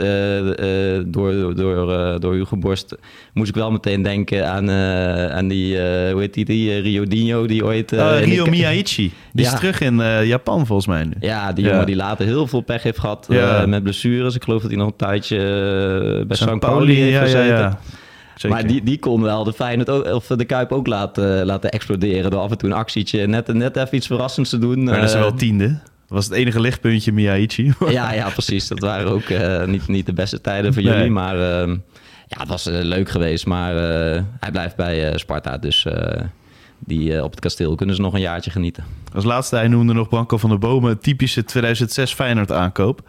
door, 1.11 1.55
door, 1.55 2.19
door 2.19 2.33
Hugo 2.33 2.57
Borst... 2.57 2.95
moest 3.33 3.49
ik 3.49 3.55
wel 3.55 3.71
meteen 3.71 4.01
denken 4.01 4.49
aan, 4.49 4.71
aan 5.31 5.47
die, 5.47 5.77
hoe 6.11 6.19
heet 6.19 6.33
die, 6.33 6.45
die 6.45 6.79
Rio 6.79 7.03
Dino 7.03 7.45
die 7.45 7.65
ooit... 7.65 7.93
Oh, 7.93 8.19
Rio 8.19 8.45
Miyaichi. 8.45 9.13
Die 9.33 9.45
is 9.45 9.53
terug 9.53 9.81
in 9.81 10.25
Japan 10.25 10.65
volgens 10.65 10.87
mij 10.87 11.03
nu. 11.03 11.13
Ja, 11.19 11.53
die 11.53 11.65
jongen 11.65 11.85
die 11.85 11.95
later 11.95 12.25
heel 12.25 12.47
veel 12.47 12.61
pech 12.61 12.83
heeft 12.83 12.94
gehad 12.99 13.25
ja. 13.29 13.65
met 13.65 13.83
blessures. 13.83 14.35
Ik 14.35 14.43
geloof 14.43 14.61
dat 14.61 14.71
hij 14.71 14.79
nog 14.79 14.87
een 14.87 14.95
tijdje 14.95 15.37
bij 16.27 16.37
St. 16.37 16.59
Pauli 16.59 16.95
heeft 16.95 17.19
gezeten. 17.19 17.47
Ja, 17.47 17.79
ja. 18.35 18.49
Maar 18.49 18.67
die, 18.67 18.83
die 18.83 18.99
kon 18.99 19.21
wel 19.21 19.43
de 19.43 19.53
Feyenoord 19.53 19.89
ook, 19.89 20.05
of 20.05 20.27
de 20.27 20.45
Kuip 20.45 20.71
ook 20.71 20.87
laten, 20.87 21.45
laten 21.45 21.69
exploderen... 21.69 22.31
door 22.31 22.39
af 22.39 22.51
en 22.51 22.57
toe 22.57 22.69
een 22.69 22.75
actietje 22.75 23.27
net, 23.27 23.53
net 23.53 23.75
even 23.75 23.95
iets 23.95 24.07
verrassends 24.07 24.49
te 24.49 24.57
doen. 24.57 24.83
Maar 24.83 24.99
dat 24.99 25.09
is 25.09 25.15
wel 25.15 25.33
tiende. 25.33 25.67
Dat 25.67 26.17
was 26.17 26.25
het 26.25 26.33
enige 26.33 26.59
lichtpuntje 26.59 27.11
Miyaichi. 27.11 27.73
ja, 27.87 28.13
ja, 28.13 28.29
precies. 28.29 28.67
Dat 28.67 28.79
waren 28.79 29.11
ook 29.11 29.29
uh, 29.29 29.65
niet, 29.65 29.87
niet 29.87 30.05
de 30.05 30.13
beste 30.13 30.41
tijden 30.41 30.73
voor 30.73 30.83
jullie. 30.83 31.09
Maar 31.09 31.35
uh, 31.35 31.75
ja, 32.27 32.39
het 32.39 32.47
was 32.47 32.67
uh, 32.67 32.73
leuk 32.81 33.09
geweest. 33.09 33.45
Maar 33.45 33.73
hij 34.39 34.51
blijft 34.51 34.75
bij 34.75 35.17
Sparta, 35.17 35.57
dus 35.57 35.85
die, 36.85 37.23
op 37.23 37.31
het 37.31 37.39
kasteel 37.39 37.75
kunnen 37.75 37.95
ze 37.95 38.01
nog 38.01 38.13
een 38.13 38.19
jaartje 38.19 38.51
genieten. 38.51 38.83
Als 39.13 39.23
laatste, 39.23 39.55
hij 39.55 39.67
noemde 39.67 39.93
nog 39.93 40.09
Branko 40.09 40.37
van 40.37 40.49
der 40.49 40.59
Bomen, 40.59 40.99
typische 40.99 41.43
2006 41.43 42.13
Feyenoord 42.13 42.51
aankoop. 42.51 43.01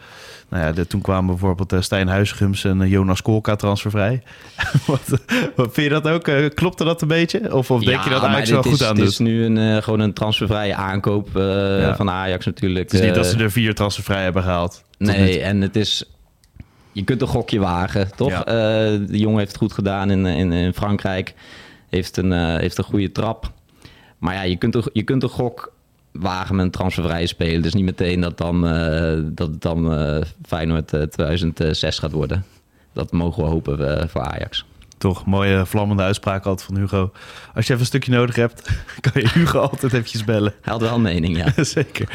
Nou 0.48 0.64
ja, 0.64 0.72
de, 0.72 0.86
toen 0.86 1.00
kwamen 1.00 1.26
bijvoorbeeld 1.26 1.72
uh, 1.72 1.80
Stijn 1.80 2.08
Huisgums 2.08 2.64
en 2.64 2.80
uh, 2.80 2.90
Jonas 2.90 3.22
Kolka 3.22 3.56
transfervrij. 3.56 4.22
wat, 4.86 5.08
wat, 5.56 5.72
vind 5.72 5.76
je 5.76 5.88
dat 5.88 6.08
ook? 6.08 6.28
Uh, 6.28 6.48
klopte 6.54 6.84
dat 6.84 7.02
een 7.02 7.08
beetje? 7.08 7.54
Of, 7.54 7.70
of 7.70 7.84
denk 7.84 8.02
je 8.02 8.10
dat 8.10 8.22
Ajax 8.22 8.50
wel 8.50 8.62
goed 8.62 8.82
aan 8.82 8.94
doet? 8.94 9.04
Het 9.04 9.12
is 9.12 9.18
nu 9.18 9.44
een, 9.44 9.82
gewoon 9.82 10.00
een 10.00 10.12
transfervrije 10.12 10.74
aankoop 10.74 11.28
ja. 11.34 11.96
van 11.96 12.10
Ajax 12.10 12.46
natuurlijk. 12.46 12.90
Het 12.90 13.00
is 13.00 13.06
niet 13.06 13.14
dat 13.14 13.26
ze 13.26 13.38
er 13.38 13.50
vier 13.50 13.74
transfervrij 13.74 14.22
hebben 14.22 14.42
gehaald. 14.42 14.84
Nee, 14.98 15.40
en 15.40 15.60
het 15.60 15.76
is... 15.76 16.04
Je 16.92 17.04
kunt 17.04 17.22
een 17.22 17.28
gokje 17.28 17.58
wagen, 17.58 18.10
toch? 18.16 18.30
Ja. 18.30 18.44
de 18.44 19.18
jongen 19.18 19.38
heeft 19.38 19.50
het 19.50 19.60
goed 19.60 19.72
gedaan 19.72 20.10
in, 20.10 20.26
in, 20.26 20.52
in 20.52 20.72
Frankrijk. 20.72 21.34
Heeft 21.88 22.16
een, 22.16 22.58
heeft 22.58 22.78
een 22.78 22.84
goede 22.84 23.12
trap. 23.12 23.52
Maar 24.26 24.34
ja, 24.34 24.42
je 24.42 24.56
kunt, 24.56 24.88
je 24.92 25.02
kunt 25.02 25.22
een 25.22 25.28
gok 25.28 25.72
wagen 26.12 26.56
met 26.56 26.64
een 26.64 26.70
transfervrije 26.70 27.26
speler. 27.26 27.62
Dus 27.62 27.74
niet 27.74 27.84
meteen 27.84 28.20
dat, 28.20 28.38
dan, 28.38 28.66
uh, 28.66 29.18
dat 29.24 29.62
dan 29.62 29.92
uh, 29.92 30.22
Feyenoord 30.46 30.88
2006 31.10 31.98
gaat 31.98 32.12
worden. 32.12 32.44
Dat 32.92 33.12
mogen 33.12 33.42
we 33.42 33.48
hopen 33.48 34.08
voor 34.10 34.20
Ajax. 34.20 34.64
Toch, 34.98 35.26
mooie 35.26 35.66
vlammende 35.66 36.02
uitspraak 36.02 36.44
altijd 36.44 36.66
van 36.66 36.76
Hugo. 36.76 37.12
Als 37.54 37.66
je 37.66 37.72
even 37.72 37.80
een 37.80 37.86
stukje 37.86 38.12
nodig 38.12 38.36
hebt, 38.36 38.70
kan 39.10 39.22
je 39.22 39.28
Hugo 39.28 39.58
altijd 39.58 39.92
eventjes 39.92 40.24
bellen. 40.24 40.54
Hij 40.62 40.72
had 40.72 40.82
wel 40.82 40.94
een 40.94 41.02
mening, 41.02 41.36
ja. 41.36 41.64
Zeker. 41.64 42.08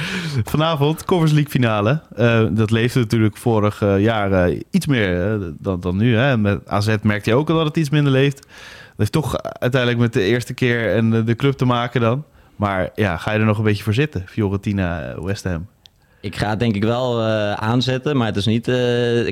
Vanavond, 0.44 1.06
Covers 1.06 1.32
League 1.32 1.52
finale. 1.52 2.02
Uh, 2.18 2.48
dat 2.52 2.72
leefde 2.72 3.00
natuurlijk 3.00 3.38
vorig 3.38 3.80
jaar 3.98 4.52
iets 4.72 4.86
meer 4.86 5.40
dan, 5.60 5.80
dan 5.80 5.98
nu. 5.98 6.16
Hè. 6.16 6.38
Met 6.38 6.68
AZ 6.68 6.96
merkte 7.02 7.30
je 7.30 7.36
ook 7.36 7.50
al 7.50 7.56
dat 7.56 7.66
het 7.66 7.78
iets 7.78 7.90
minder 7.90 8.12
leeft. 8.12 8.48
Heeft 9.02 9.14
toch 9.14 9.42
uiteindelijk 9.42 10.02
met 10.02 10.14
de 10.14 10.22
eerste 10.22 10.54
keer 10.54 10.96
en 10.96 11.26
de 11.26 11.36
club 11.36 11.54
te 11.54 11.66
maken 11.66 12.02
dan. 12.02 12.24
Maar 12.56 12.90
ja, 12.96 13.18
ga 13.18 13.32
je 13.32 13.40
er 13.40 13.46
nog 13.46 13.58
een 13.58 13.64
beetje 13.64 13.84
voor 13.84 13.94
zitten? 13.94 14.24
Fiorentina, 14.28 15.02
eh, 15.02 15.24
West 15.24 15.44
Ham. 15.44 15.68
Ik 16.20 16.36
ga 16.36 16.50
het 16.50 16.60
denk 16.60 16.76
ik 16.76 16.84
wel 16.84 17.20
uh, 17.20 17.54
aanzetten, 17.54 18.18
maar 18.18 18.28
het 18.28 18.36
is 18.36 18.46
niet... 18.46 18.68
Uh, 18.68 18.76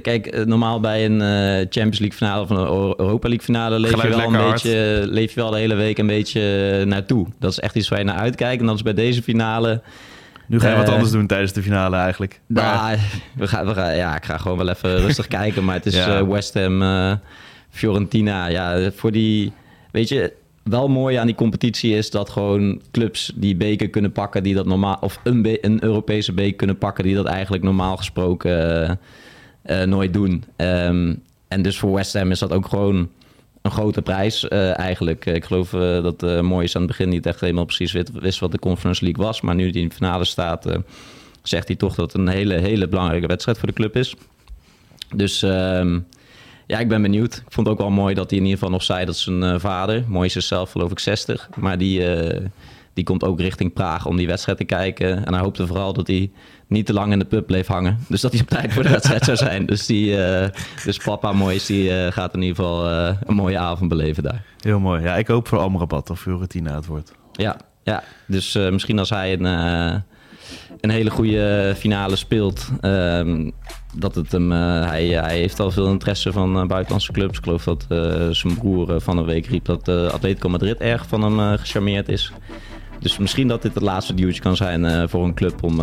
kijk, 0.01 0.45
normaal 0.45 0.79
bij 0.79 1.05
een 1.05 1.21
uh, 1.21 1.65
Champions 1.69 1.99
League 1.99 2.17
finale 2.17 2.41
of 2.41 2.49
een 2.49 2.57
Europa 2.97 3.27
League 3.27 3.45
finale... 3.45 3.79
leef 3.79 4.01
je, 4.01 4.09
wel 4.09 4.33
een 4.33 4.51
beetje, 4.51 5.01
leef 5.05 5.33
je 5.33 5.39
wel 5.39 5.51
de 5.51 5.57
hele 5.57 5.75
week 5.75 5.97
een 5.97 6.07
beetje 6.07 6.83
naartoe. 6.85 7.27
Dat 7.39 7.51
is 7.51 7.59
echt 7.59 7.75
iets 7.75 7.89
waar 7.89 7.99
je 7.99 8.05
naar 8.05 8.19
uitkijkt. 8.19 8.61
En 8.61 8.67
dat 8.67 8.75
is 8.75 8.81
bij 8.81 8.93
deze 8.93 9.23
finale... 9.23 9.81
Nu 10.47 10.59
ga 10.59 10.69
je 10.69 10.75
wat 10.75 10.89
anders 10.89 11.11
doen 11.11 11.27
tijdens 11.27 11.53
de 11.53 11.61
finale 11.61 11.95
eigenlijk. 11.95 12.41
Nou, 12.47 12.97
we 13.35 13.47
gaan, 13.47 13.65
we 13.65 13.73
gaan, 13.73 13.95
ja, 13.95 14.15
ik 14.15 14.25
ga 14.25 14.37
gewoon 14.37 14.57
wel 14.57 14.69
even 14.69 14.97
rustig 14.97 15.27
kijken. 15.39 15.65
Maar 15.65 15.75
het 15.75 15.85
is 15.85 15.95
ja. 15.95 16.27
West 16.27 16.53
Ham, 16.53 17.19
Fiorentina. 17.69 18.47
Ja, 18.47 18.91
voor 18.95 19.11
die... 19.11 19.53
Weet 19.91 20.09
je, 20.09 20.33
wel 20.63 20.87
mooi 20.87 21.15
aan 21.15 21.25
die 21.25 21.35
competitie 21.35 21.95
is 21.95 22.11
dat 22.11 22.29
gewoon 22.29 22.81
clubs 22.91 23.31
die 23.35 23.55
beker 23.55 23.89
kunnen 23.89 24.11
pakken, 24.11 24.43
die 24.43 24.55
dat 24.55 24.65
normaal, 24.65 24.97
of 25.01 25.19
een, 25.23 25.57
een 25.61 25.83
Europese 25.83 26.33
beker 26.33 26.55
kunnen 26.55 26.77
pakken, 26.77 27.03
die 27.03 27.15
dat 27.15 27.25
eigenlijk 27.25 27.63
normaal 27.63 27.97
gesproken 27.97 28.99
uh, 29.65 29.83
nooit 29.83 30.13
doen. 30.13 30.43
Um, 30.57 31.21
en 31.47 31.61
dus 31.61 31.77
voor 31.77 31.93
West 31.93 32.13
Ham 32.13 32.31
is 32.31 32.39
dat 32.39 32.51
ook 32.51 32.67
gewoon 32.67 33.09
een 33.61 33.71
grote 33.71 34.01
prijs 34.01 34.43
uh, 34.43 34.79
eigenlijk. 34.79 35.25
Ik 35.25 35.45
geloof 35.45 35.69
dat 35.69 36.23
uh, 36.23 36.41
mooi 36.41 36.65
is 36.65 36.75
aan 36.75 36.81
het 36.81 36.91
begin 36.91 37.09
niet 37.09 37.25
echt 37.25 37.39
helemaal 37.39 37.65
precies 37.65 37.91
wist 38.13 38.39
wat 38.39 38.51
de 38.51 38.59
Conference 38.59 39.03
League 39.03 39.25
was. 39.25 39.41
Maar 39.41 39.55
nu 39.55 39.71
die 39.71 39.81
in 39.81 39.87
de 39.87 39.95
finale 39.95 40.25
staat, 40.25 40.79
zegt 41.43 41.67
hij 41.67 41.77
toch 41.77 41.95
dat 41.95 42.11
het 42.11 42.21
een 42.21 42.27
hele, 42.27 42.53
hele 42.53 42.87
belangrijke 42.87 43.27
wedstrijd 43.27 43.57
voor 43.57 43.67
de 43.67 43.73
club 43.73 43.95
is. 43.95 44.15
Dus 45.15 45.41
um, 45.41 46.05
ja, 46.69 46.79
ik 46.79 46.87
ben 46.87 47.01
benieuwd. 47.01 47.35
Ik 47.35 47.51
vond 47.53 47.67
het 47.67 47.75
ook 47.75 47.81
wel 47.81 47.91
mooi 47.91 48.15
dat 48.15 48.29
hij 48.29 48.39
in 48.39 48.45
ieder 48.45 48.59
geval 48.59 48.73
nog 48.73 48.83
zei 48.83 49.05
dat 49.05 49.17
zijn 49.17 49.43
uh, 49.43 49.59
vader, 49.59 50.03
mooi 50.07 50.29
is 50.33 50.47
zelf 50.47 50.71
geloof 50.71 50.91
ik 50.91 50.99
60, 50.99 51.49
maar 51.55 51.77
die, 51.77 52.17
uh, 52.17 52.45
die 52.93 53.03
komt 53.03 53.23
ook 53.23 53.39
richting 53.39 53.73
Praag 53.73 54.05
om 54.05 54.17
die 54.17 54.27
wedstrijd 54.27 54.57
te 54.57 54.63
kijken. 54.63 55.25
En 55.25 55.33
hij 55.33 55.41
hoopte 55.41 55.67
vooral 55.67 55.93
dat 55.93 56.07
hij 56.07 56.31
niet 56.67 56.85
te 56.85 56.93
lang 56.93 57.11
in 57.11 57.19
de 57.19 57.25
pub 57.25 57.45
bleef 57.45 57.67
hangen. 57.67 57.99
Dus 58.07 58.21
dat 58.21 58.31
hij 58.31 58.41
op 58.41 58.47
tijd 58.47 58.73
voor 58.73 58.83
de 58.83 58.89
wedstrijd 58.89 59.23
zou 59.23 59.37
zijn. 59.37 59.65
Dus, 59.65 59.85
die, 59.85 60.17
uh, 60.17 60.45
dus 60.85 60.97
papa 60.97 61.31
Mois 61.31 61.65
die 61.65 62.11
gaat 62.11 62.33
in 62.33 62.41
ieder 62.41 62.55
geval 62.55 62.87
een 63.25 63.35
mooie 63.35 63.57
avond 63.57 63.89
beleven 63.89 64.23
daar. 64.23 64.43
Heel 64.59 64.79
mooi. 64.79 65.03
Ja, 65.03 65.15
ik 65.15 65.27
hoop 65.27 65.47
voor 65.47 65.59
Amrabat 65.59 66.09
of 66.09 66.21
Fiorentina 66.21 66.75
het 66.75 66.85
wordt. 66.85 67.11
Ja, 67.31 67.57
ja. 67.83 68.03
dus 68.27 68.53
misschien 68.53 68.99
als 68.99 69.09
hij 69.09 69.33
een, 69.33 69.45
een 70.79 70.89
hele 70.89 71.09
goede 71.09 71.73
finale 71.77 72.15
speelt... 72.15 72.69
Ehm, 72.81 73.49
dat 73.99 74.15
het 74.15 74.31
hem, 74.31 74.51
uh, 74.51 74.87
hij, 74.87 75.07
hij 75.07 75.37
heeft 75.37 75.59
al 75.59 75.71
veel 75.71 75.87
interesse 75.87 76.31
van 76.31 76.61
uh, 76.61 76.65
buitenlandse 76.65 77.11
clubs. 77.11 77.37
Ik 77.37 77.43
geloof 77.43 77.63
dat 77.63 77.85
uh, 77.89 78.29
zijn 78.29 78.57
broer 78.57 79.01
van 79.01 79.17
een 79.17 79.25
week 79.25 79.45
riep 79.45 79.65
dat 79.65 79.87
Atletico 79.87 80.49
Madrid 80.49 80.77
erg 80.77 81.07
van 81.07 81.21
hem 81.21 81.57
gecharmeerd 81.57 82.09
is. 82.09 82.31
Dus 82.99 83.17
misschien 83.17 83.47
dat 83.47 83.61
dit 83.61 83.73
het 83.73 83.83
laatste 83.83 84.13
duwtje 84.13 84.41
kan 84.41 84.55
zijn 84.55 85.09
voor 85.09 85.23
een 85.23 85.33
club 85.33 85.63
om, 85.63 85.81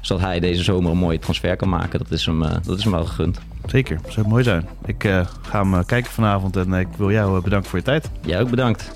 zodat 0.00 0.24
hij 0.24 0.40
deze 0.40 0.62
zomer 0.62 0.90
een 0.90 0.96
mooie 0.96 1.18
transfer 1.18 1.56
kan 1.56 1.68
maken. 1.68 1.98
Dat 1.98 2.10
is 2.10 2.26
hem, 2.26 2.40
dat 2.40 2.78
is 2.78 2.82
hem 2.82 2.92
wel 2.92 3.04
gegund. 3.04 3.40
Zeker, 3.66 3.98
dat 4.02 4.12
zou 4.12 4.28
mooi 4.28 4.44
zijn. 4.44 4.68
Ik 4.84 5.02
ga 5.42 5.64
hem 5.64 5.84
kijken 5.84 6.12
vanavond 6.12 6.56
en 6.56 6.72
ik 6.72 6.88
wil 6.96 7.10
jou 7.10 7.42
bedanken 7.42 7.70
voor 7.70 7.78
je 7.78 7.84
tijd. 7.84 8.10
Jij 8.26 8.40
ook 8.40 8.50
bedankt. 8.50 8.90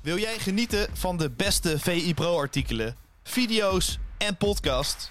Wil 0.00 0.18
jij 0.18 0.38
genieten 0.38 0.86
van 0.92 1.16
de 1.16 1.30
beste 1.30 1.78
VI 1.78 2.14
Pro 2.14 2.38
artikelen, 2.38 2.96
video's 3.22 3.98
en 4.18 4.36
podcast? 4.36 5.10